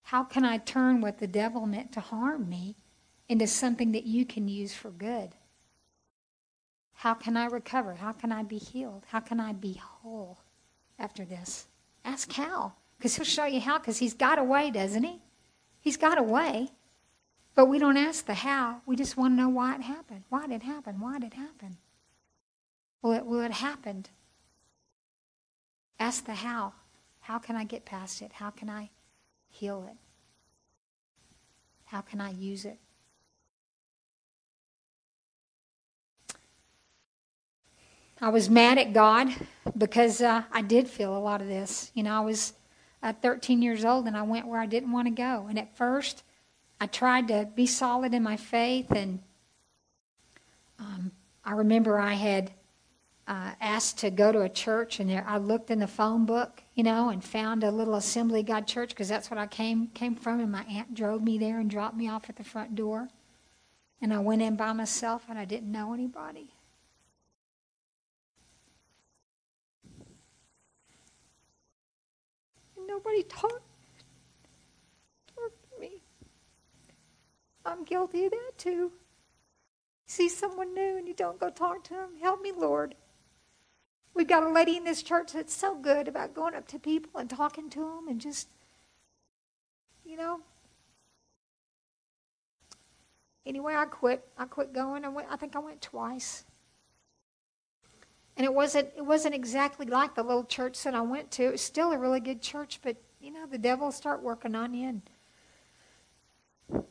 [0.03, 2.75] How can I turn what the devil meant to harm me
[3.29, 5.37] into something that you can use for good?
[6.92, 7.94] How can I recover?
[7.94, 9.05] How can I be healed?
[9.07, 10.38] How can I be whole
[10.99, 11.68] after this?
[12.05, 15.22] Ask how, because he'll show you how, because he's got a way, doesn't he?
[15.81, 16.70] He's got a way.
[17.55, 18.81] But we don't ask the how.
[18.87, 20.25] We just want to know why it happened.
[20.31, 20.99] Why did it happen?
[20.99, 21.77] Why did it happen?
[23.03, 24.11] Well, it, well, it happened
[25.99, 26.73] Ask the how.
[27.21, 28.33] How can I get past it?
[28.35, 28.91] How can I
[29.49, 29.97] heal it?
[31.87, 32.79] How can I use it?
[38.21, 39.29] I was mad at God
[39.77, 41.91] because uh, I did feel a lot of this.
[41.95, 42.55] You know, I was
[43.03, 45.47] uh, 13 years old and I went where I didn't want to go.
[45.49, 46.23] And at first,
[46.81, 48.91] I tried to be solid in my faith.
[48.91, 49.21] And
[50.79, 51.13] um,
[51.45, 52.53] I remember I had
[53.29, 56.62] uh, asked to go to a church, and there, I looked in the phone book,
[56.75, 60.15] you know, and found a little Assembly God church because that's what I came came
[60.15, 60.39] from.
[60.39, 63.09] And my aunt drove me there and dropped me off at the front door.
[64.01, 66.53] And I went in by myself, and I didn't know anybody.
[72.77, 73.67] And nobody talked,
[75.35, 76.01] talked to me.
[77.65, 78.93] I'm guilty of that too.
[80.07, 82.11] See someone new and you don't go talk to them.
[82.23, 82.95] Help me, Lord.
[84.16, 87.20] We've got a lady in this church that's so good about going up to people
[87.20, 88.48] and talking to them and just,
[90.07, 90.40] you know.
[93.44, 94.26] Anyway, I quit.
[94.38, 95.05] I quit going.
[95.05, 95.29] I went.
[95.31, 96.44] I think I went twice.
[98.38, 98.88] And it wasn't.
[98.96, 101.44] It wasn't exactly like the little church that I went to.
[101.44, 104.72] It was still a really good church, but you know, the devil start working on
[104.72, 104.88] you.
[104.88, 105.02] And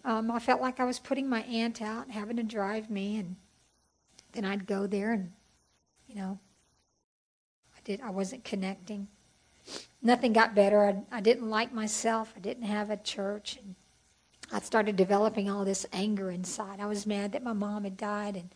[0.05, 3.35] um, I felt like I was putting my aunt out, having to drive me, and
[4.33, 5.31] then I'd go there and,
[6.07, 6.39] you know,
[7.85, 9.07] did, I wasn't connecting.
[10.01, 10.85] Nothing got better.
[10.85, 12.33] I, I didn't like myself.
[12.35, 13.57] I didn't have a church.
[13.57, 13.75] And
[14.51, 16.79] I started developing all this anger inside.
[16.79, 18.49] I was mad that my mom had died and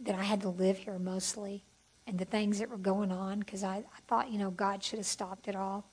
[0.00, 1.64] that I had to live here mostly
[2.06, 4.98] and the things that were going on because I, I thought, you know, God should
[4.98, 5.90] have stopped it all.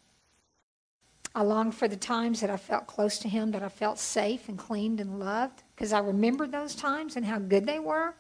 [1.36, 4.50] I longed for the times that I felt close to Him, that I felt safe
[4.50, 8.16] and cleaned and loved because I remembered those times and how good they were.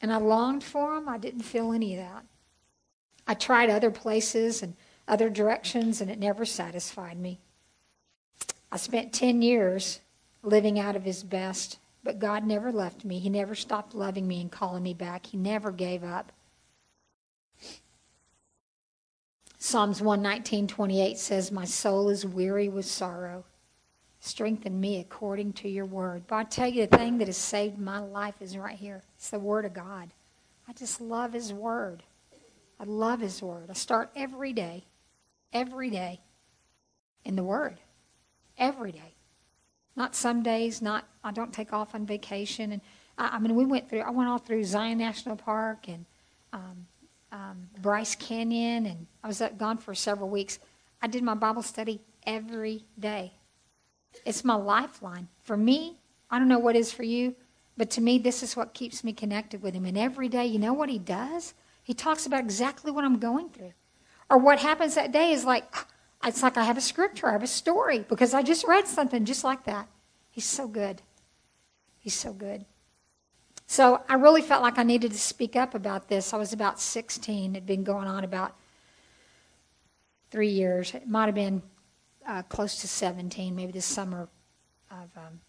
[0.00, 1.08] And I longed for them.
[1.08, 2.24] I didn't feel any of that.
[3.26, 7.40] I tried other places and other directions, and it never satisfied me.
[8.70, 10.00] I spent 10 years
[10.42, 13.18] living out of his best, but God never left me.
[13.18, 15.26] He never stopped loving me and calling me back.
[15.26, 16.32] He never gave up.
[19.58, 23.44] Psalms 119:28 says, "My soul is weary with sorrow.
[24.20, 27.78] Strengthen me according to your word." But I tell you, the thing that has saved
[27.78, 29.02] my life is right here.
[29.16, 30.12] It's the word of God.
[30.68, 32.02] I just love his word.
[32.78, 33.70] I love His Word.
[33.70, 34.84] I start every day,
[35.52, 36.20] every day
[37.24, 37.80] in the Word.
[38.58, 39.14] Every day.
[39.96, 42.72] Not some days, not, I don't take off on vacation.
[42.72, 42.80] And
[43.16, 46.04] I, I mean, we went through, I went all through Zion National Park and
[46.52, 46.86] um,
[47.32, 50.58] um, Bryce Canyon, and I was gone for several weeks.
[51.02, 53.32] I did my Bible study every day.
[54.24, 55.28] It's my lifeline.
[55.42, 55.96] For me,
[56.30, 57.34] I don't know what is for you,
[57.76, 59.84] but to me, this is what keeps me connected with Him.
[59.84, 61.54] And every day, you know what He does?
[61.84, 63.74] He talks about exactly what I'm going through.
[64.28, 65.72] Or what happens that day is like,
[66.24, 69.24] it's like I have a scripture, I have a story because I just read something
[69.24, 69.86] just like that.
[70.30, 71.02] He's so good.
[71.98, 72.64] He's so good.
[73.66, 76.32] So I really felt like I needed to speak up about this.
[76.32, 77.50] I was about 16.
[77.50, 78.56] It had been going on about
[80.30, 80.94] three years.
[80.94, 81.62] It might have been
[82.26, 84.28] uh, close to 17, maybe this summer
[84.90, 85.40] of um,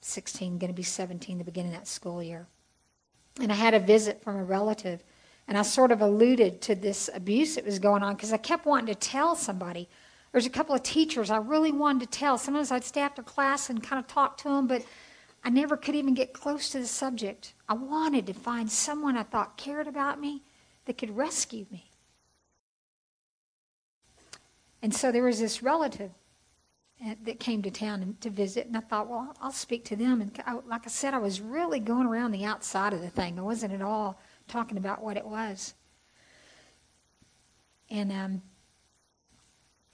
[0.00, 2.46] 16, going to be 17, the beginning of that school year.
[3.40, 5.02] And I had a visit from a relative,
[5.48, 8.66] and I sort of alluded to this abuse that was going on because I kept
[8.66, 9.88] wanting to tell somebody.
[10.32, 12.36] There's a couple of teachers I really wanted to tell.
[12.36, 14.84] Sometimes I'd stay after class and kind of talk to them, but
[15.44, 17.54] I never could even get close to the subject.
[17.68, 20.42] I wanted to find someone I thought cared about me
[20.86, 21.90] that could rescue me.
[24.82, 26.10] And so there was this relative
[27.04, 30.20] uh, that came to town to visit, and I thought, well, I'll speak to them.
[30.20, 33.38] And I, like I said, I was really going around the outside of the thing.
[33.38, 35.74] I wasn't at all talking about what it was.
[37.90, 38.42] And um,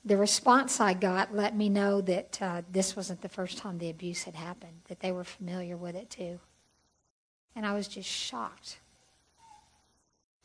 [0.04, 3.90] the response I got let me know that uh, this wasn't the first time the
[3.90, 6.40] abuse had happened, that they were familiar with it too.
[7.54, 8.78] And I was just shocked.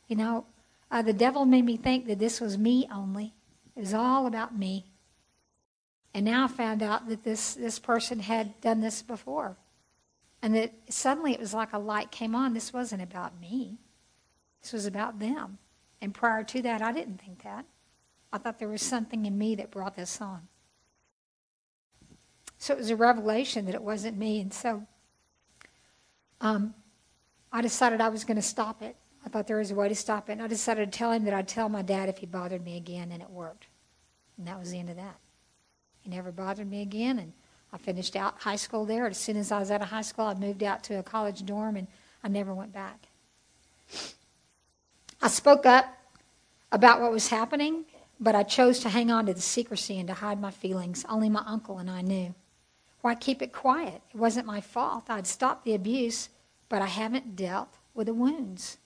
[0.08, 0.46] You know,
[0.90, 3.34] uh, the devil made me think that this was me only.
[3.76, 4.86] It was all about me.
[6.14, 9.56] And now I found out that this, this person had done this before.
[10.40, 12.54] And that suddenly it was like a light came on.
[12.54, 13.78] This wasn't about me,
[14.62, 15.58] this was about them.
[16.00, 17.64] And prior to that, I didn't think that.
[18.32, 20.48] I thought there was something in me that brought this on.
[22.58, 24.40] So it was a revelation that it wasn't me.
[24.40, 24.82] And so
[26.40, 26.74] um,
[27.52, 28.96] I decided I was going to stop it.
[29.24, 30.32] I thought there was a way to stop it.
[30.32, 32.76] And I decided to tell him that I'd tell my dad if he bothered me
[32.76, 33.66] again, and it worked.
[34.36, 35.16] And that was the end of that.
[36.00, 37.32] He never bothered me again, and
[37.72, 39.06] I finished out high school there.
[39.06, 41.44] As soon as I was out of high school, I moved out to a college
[41.44, 41.86] dorm, and
[42.22, 43.08] I never went back.
[45.20, 45.86] I spoke up
[46.70, 47.84] about what was happening,
[48.20, 51.04] but I chose to hang on to the secrecy and to hide my feelings.
[51.08, 52.34] Only my uncle and I knew.
[53.00, 54.02] Why keep it quiet?
[54.12, 55.04] It wasn't my fault.
[55.08, 56.28] I'd stopped the abuse,
[56.68, 58.78] but I haven't dealt with the wounds.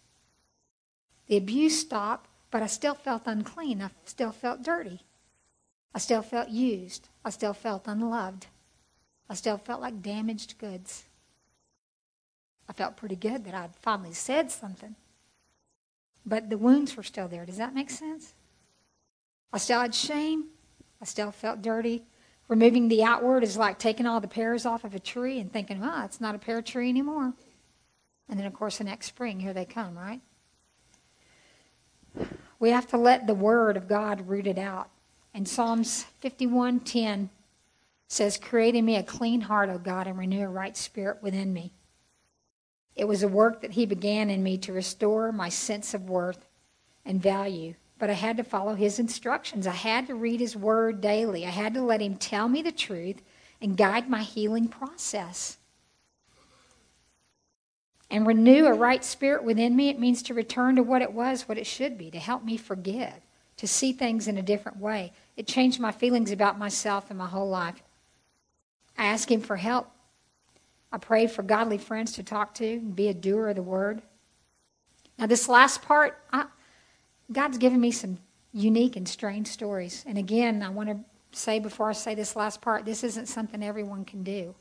[1.27, 3.83] The abuse stopped, but I still felt unclean.
[3.83, 5.01] I still felt dirty.
[5.95, 7.09] I still felt used.
[7.25, 8.47] I still felt unloved.
[9.29, 11.05] I still felt like damaged goods.
[12.69, 14.95] I felt pretty good that I'd finally said something.
[16.25, 17.45] But the wounds were still there.
[17.45, 18.35] Does that make sense?
[19.53, 20.47] I still had shame.
[21.01, 22.05] I still felt dirty.
[22.49, 25.81] Removing the outward is like taking all the pears off of a tree and thinking,
[25.81, 27.33] well, it's not a pear tree anymore.
[28.29, 30.21] And then, of course, the next spring, here they come, right?
[32.59, 34.91] We have to let the Word of God root it out.
[35.35, 37.31] And Psalms 51:10
[38.07, 41.53] says, "Create in me a clean heart, O God, and renew a right spirit within
[41.53, 41.73] me."
[42.95, 46.47] It was a work that He began in me to restore my sense of worth
[47.05, 47.75] and value.
[47.99, 49.67] But I had to follow His instructions.
[49.67, 51.47] I had to read His Word daily.
[51.47, 53.23] I had to let Him tell me the truth
[53.61, 55.59] and guide my healing process
[58.13, 61.49] and renew a right spirit within me, it means to return to what it was,
[61.49, 63.15] what it should be, to help me forgive,
[63.57, 65.15] to see things in a different way.
[65.35, 67.83] It changed my feelings about myself and my whole life.
[68.99, 69.91] I asked Him for help.
[70.93, 74.03] I prayed for godly friends to talk to and be a doer of the word.
[75.19, 76.47] Now, this last part, I,
[77.31, 78.19] God's given me some
[78.53, 80.05] unique and strange stories.
[80.07, 80.99] And again, I want to
[81.33, 84.55] say before I say this last part, this isn't something everyone can do.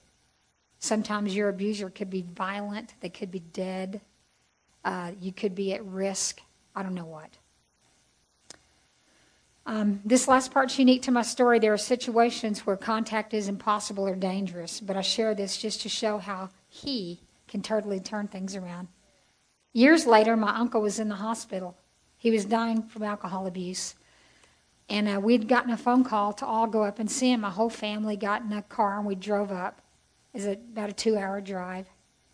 [0.79, 4.01] Sometimes your abuser could be violent, they could be dead,
[4.83, 6.41] uh, you could be at risk.
[6.75, 7.37] I don't know what.
[9.65, 11.59] Um, this last part's unique to my story.
[11.59, 15.89] There are situations where contact is impossible or dangerous, but I share this just to
[15.89, 18.87] show how he can totally turn things around.
[19.73, 21.77] Years later, my uncle was in the hospital.
[22.17, 23.95] He was dying from alcohol abuse.
[24.89, 27.41] And uh, we'd gotten a phone call to all go up and see him.
[27.41, 29.81] My whole family got in a car and we drove up
[30.33, 31.87] is about a two hour drive.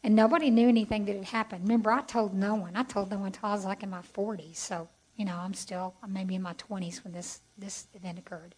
[0.04, 1.64] And nobody knew anything that had happened.
[1.64, 2.76] Remember, I told no one.
[2.76, 4.56] I told no one until I was like in my 40s.
[4.56, 8.55] So, you know, I'm still maybe in my 20s when this, this event occurred.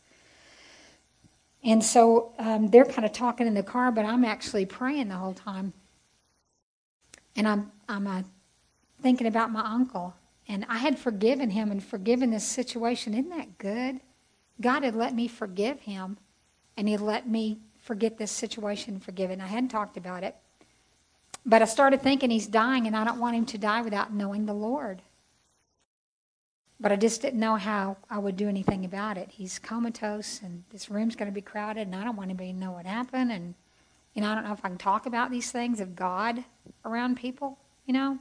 [1.63, 5.15] And so um, they're kind of talking in the car, but I'm actually praying the
[5.15, 5.73] whole time.
[7.35, 8.23] And I'm, I'm uh,
[9.01, 10.13] thinking about my uncle.
[10.47, 13.13] And I had forgiven him and forgiven this situation.
[13.13, 13.99] Isn't that good?
[14.61, 16.17] God had let me forgive him,
[16.75, 19.39] and He let me forget this situation and forgive it.
[19.39, 20.35] I hadn't talked about it.
[21.45, 24.45] But I started thinking he's dying, and I don't want him to die without knowing
[24.45, 25.01] the Lord.
[26.81, 29.31] But I just didn't know how I would do anything about it.
[29.31, 32.57] He's comatose, and this room's going to be crowded, and I don't want anybody to
[32.57, 33.31] know what happened.
[33.33, 33.53] And,
[34.13, 36.43] you know, I don't know if I can talk about these things of God
[36.85, 38.19] around people, you know.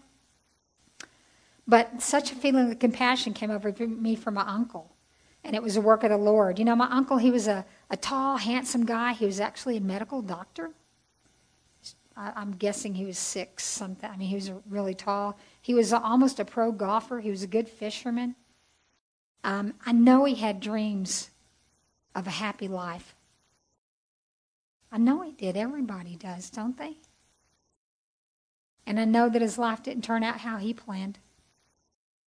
[1.68, 4.90] But such a feeling of compassion came over me for my uncle.
[5.44, 6.58] and it was a work of the Lord.
[6.58, 9.12] You know, my uncle, he was a, a tall, handsome guy.
[9.12, 10.70] He was actually a medical doctor.
[12.16, 14.10] I, I'm guessing he was six something.
[14.10, 15.38] I mean, he was really tall.
[15.62, 17.20] He was almost a pro golfer.
[17.20, 18.34] He was a good fisherman.
[19.48, 21.30] Um, I know he had dreams
[22.14, 23.14] of a happy life.
[24.92, 25.56] I know he did.
[25.56, 26.98] Everybody does, don't they?
[28.86, 31.18] And I know that his life didn't turn out how he planned.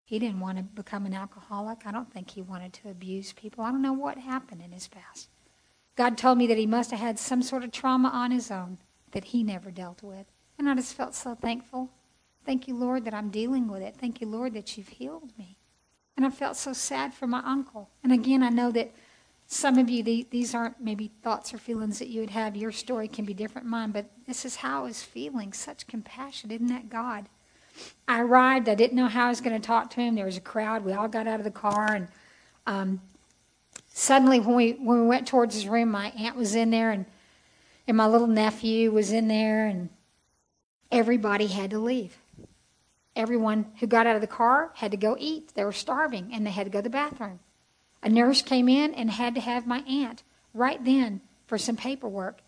[0.03, 1.85] He didn't want to become an alcoholic.
[1.85, 3.63] I don't think he wanted to abuse people.
[3.63, 5.29] I don't know what happened in his past.
[5.95, 8.79] God told me that he must have had some sort of trauma on his own
[9.11, 10.25] that he never dealt with.
[10.57, 11.91] And I just felt so thankful.
[12.47, 13.95] Thank you, Lord, that I'm dealing with it.
[13.95, 15.59] Thank you, Lord, that you've healed me.
[16.17, 17.89] And I felt so sad for my uncle.
[18.03, 18.91] And again, I know that
[19.47, 22.55] some of you, these aren't maybe thoughts or feelings that you would have.
[22.55, 25.51] Your story can be different mine, but this is how I was feeling.
[25.51, 26.51] Such compassion.
[26.51, 27.27] Isn't that God?
[28.07, 28.69] I arrived.
[28.69, 30.15] I didn't know how I was going to talk to him.
[30.15, 30.85] There was a crowd.
[30.85, 32.07] We all got out of the car, and
[32.67, 33.01] um,
[33.89, 37.05] suddenly, when we when we went towards his room, my aunt was in there, and
[37.87, 39.89] and my little nephew was in there, and
[40.91, 42.17] everybody had to leave.
[43.15, 45.53] Everyone who got out of the car had to go eat.
[45.53, 47.39] They were starving, and they had to go to the bathroom.
[48.03, 52.41] A nurse came in and had to have my aunt right then for some paperwork.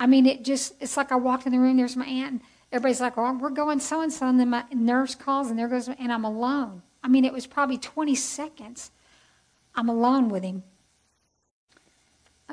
[0.00, 2.40] I mean, it just, it's like I walked in the room, there's my aunt, and
[2.72, 5.68] everybody's like, oh, we're going so and so, and then my nurse calls, and there
[5.68, 6.82] goes, and I'm alone.
[7.02, 8.90] I mean, it was probably 20 seconds.
[9.74, 10.64] I'm alone with him.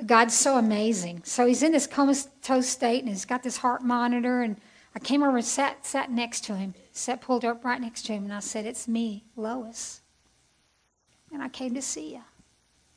[0.06, 1.22] God's so amazing.
[1.24, 4.58] So he's in this comatose state, and he's got this heart monitor, and
[4.96, 8.14] I came over and sat, sat next to him, sat pulled up right next to
[8.14, 10.02] him, and I said, It's me, Lois.
[11.32, 12.22] And I came to see you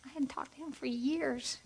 [0.05, 1.59] I hadn't talked to him for years.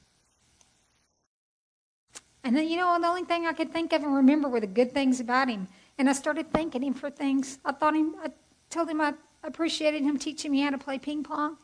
[2.42, 4.66] And then, you know, the only thing I could think of and remember were the
[4.66, 5.68] good things about him.
[5.98, 7.58] And I started thanking him for things.
[7.64, 8.30] I thought him, I
[8.70, 9.14] told him I
[9.44, 11.58] appreciated him teaching me how to play ping pong.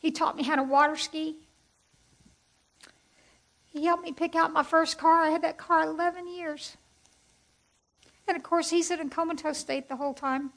[0.00, 1.36] He taught me how to water ski.
[3.66, 5.22] He helped me pick out my first car.
[5.22, 6.76] I had that car 11 years.
[8.28, 10.50] And of course, he's in a comatose state the whole time.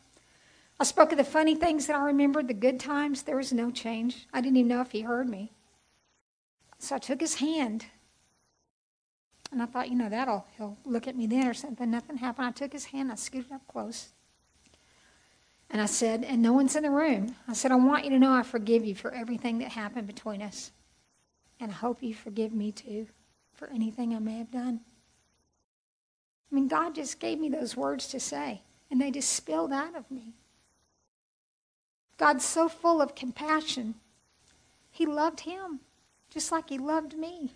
[0.79, 3.23] I spoke of the funny things that I remembered, the good times.
[3.23, 4.27] There was no change.
[4.33, 5.51] I didn't even know if he heard me.
[6.79, 7.85] So I took his hand.
[9.51, 11.89] And I thought, you know, that'll, he'll look at me then or something.
[11.89, 12.47] Nothing happened.
[12.47, 14.09] I took his hand, I scooted up close.
[15.69, 17.35] And I said, and no one's in the room.
[17.47, 20.41] I said, I want you to know I forgive you for everything that happened between
[20.41, 20.71] us.
[21.59, 23.07] And I hope you forgive me too
[23.53, 24.81] for anything I may have done.
[26.51, 29.95] I mean, God just gave me those words to say, and they just spilled out
[29.95, 30.33] of me.
[32.17, 33.95] God's so full of compassion.
[34.91, 35.79] He loved him
[36.29, 37.51] just like he loved me.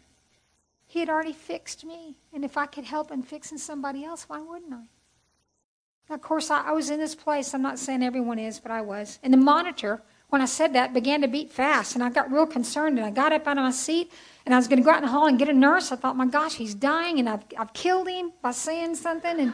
[0.88, 2.16] He had already fixed me.
[2.34, 6.14] And if I could help in fixing somebody else, why wouldn't I?
[6.14, 7.54] Of course, I, I was in this place.
[7.54, 9.20] I'm not saying everyone is, but I was.
[9.24, 11.96] And the monitor, when I said that, began to beat fast.
[11.96, 12.98] And I got real concerned.
[12.98, 14.12] And I got up out of my seat
[14.46, 15.92] and I was going to go out in the hall and get a nurse.
[15.92, 17.20] I thought, my gosh, he's dying.
[17.20, 19.40] And I've, I've killed him by saying something.
[19.40, 19.54] And,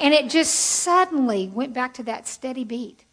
[0.00, 3.04] and it just suddenly went back to that steady beat.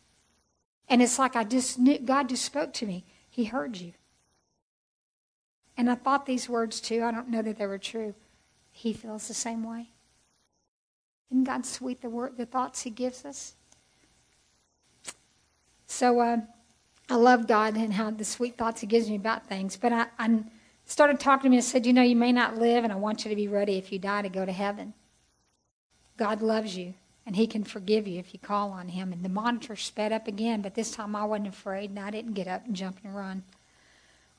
[0.88, 3.06] And it's like I just knew, God just spoke to me.
[3.30, 3.94] He heard you.
[5.78, 7.04] And I thought these words too.
[7.04, 8.16] I don't know that they were true.
[8.72, 9.90] He feels the same way.
[11.32, 13.54] Isn't God sweet, the, word, the thoughts He gives us?
[15.86, 16.38] So uh,
[17.10, 19.78] I love God and how the sweet thoughts He gives me about things.
[19.78, 20.44] But I, I
[20.86, 23.26] started talking to me and said, You know, you may not live, and I want
[23.26, 24.94] you to be ready if you die to go to heaven.
[26.18, 26.94] God loves you
[27.26, 29.14] and he can forgive you if you call on him.
[29.14, 32.34] And the monitor sped up again, but this time I wasn't afraid and I didn't
[32.34, 33.44] get up and jump and run.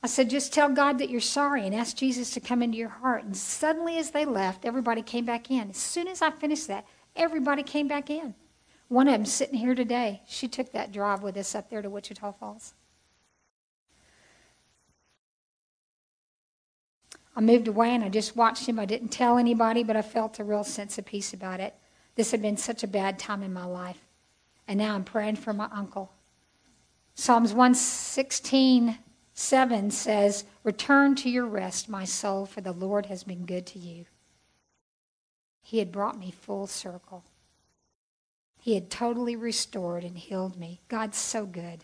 [0.03, 2.89] I said, just tell God that you're sorry and ask Jesus to come into your
[2.89, 3.23] heart.
[3.23, 5.69] And suddenly, as they left, everybody came back in.
[5.69, 8.33] As soon as I finished that, everybody came back in.
[8.91, 10.21] One of them sitting here today.
[10.27, 12.73] She took that drive with us up there to Wichita Falls.
[17.33, 18.77] I moved away and I just watched him.
[18.77, 21.73] I didn't tell anybody, but I felt a real sense of peace about it.
[22.15, 24.09] This had been such a bad time in my life.
[24.67, 26.11] And now I'm praying for my uncle.
[27.15, 28.97] Psalms 116,
[29.33, 33.79] 7 says, Return to your rest, my soul, for the Lord has been good to
[33.79, 34.07] you.
[35.61, 37.23] He had brought me full circle.
[38.61, 40.81] He had totally restored and healed me.
[40.87, 41.83] God's so good.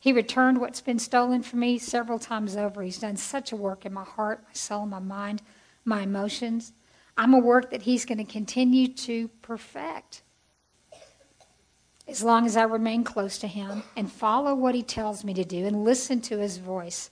[0.00, 2.82] He returned what's been stolen from me several times over.
[2.82, 5.42] He's done such a work in my heart, my soul, my mind,
[5.84, 6.72] my emotions.
[7.18, 10.22] I'm a work that He's going to continue to perfect
[12.08, 15.44] as long as I remain close to Him and follow what He tells me to
[15.44, 17.10] do and listen to His voice.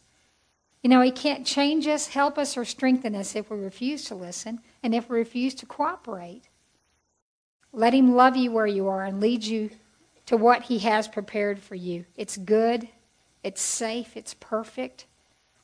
[0.82, 4.14] You know, He can't change us, help us, or strengthen us if we refuse to
[4.14, 6.44] listen and if we refuse to cooperate.
[7.75, 9.70] Let Him love you where you are and lead you
[10.27, 12.07] to what He has prepared for you.
[12.16, 12.89] It's good,
[13.43, 15.05] It's safe, it's perfect.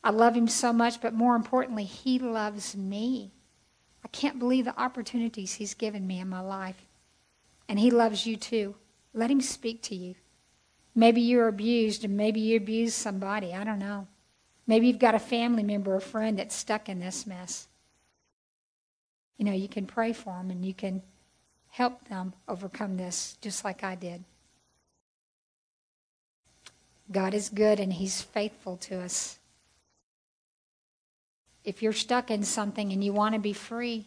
[0.03, 3.33] I love him so much, but more importantly, he loves me.
[4.05, 6.87] I can't believe the opportunities he's given me in my life.
[7.69, 8.77] And he loves you too.
[9.13, 10.15] Let him speak to you.
[10.95, 13.55] Maybe you're abused and maybe you abused somebody.
[13.55, 14.09] I don't know.
[14.67, 17.69] Maybe you've got a family member or friend that's stuck in this mess.
[19.37, 21.03] You know, you can pray for them and you can
[21.71, 24.25] help them overcome this just like I did.
[27.11, 29.39] God is good and He's faithful to us.
[31.65, 34.07] If you're stuck in something and you want to be free,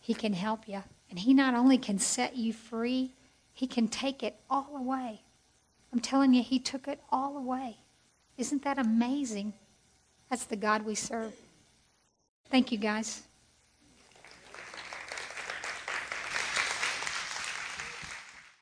[0.00, 0.82] He can help you.
[1.10, 3.10] And He not only can set you free,
[3.52, 5.20] He can take it all away.
[5.92, 7.76] I'm telling you, He took it all away.
[8.38, 9.52] Isn't that amazing?
[10.30, 11.34] That's the God we serve.
[12.50, 13.22] Thank you, guys.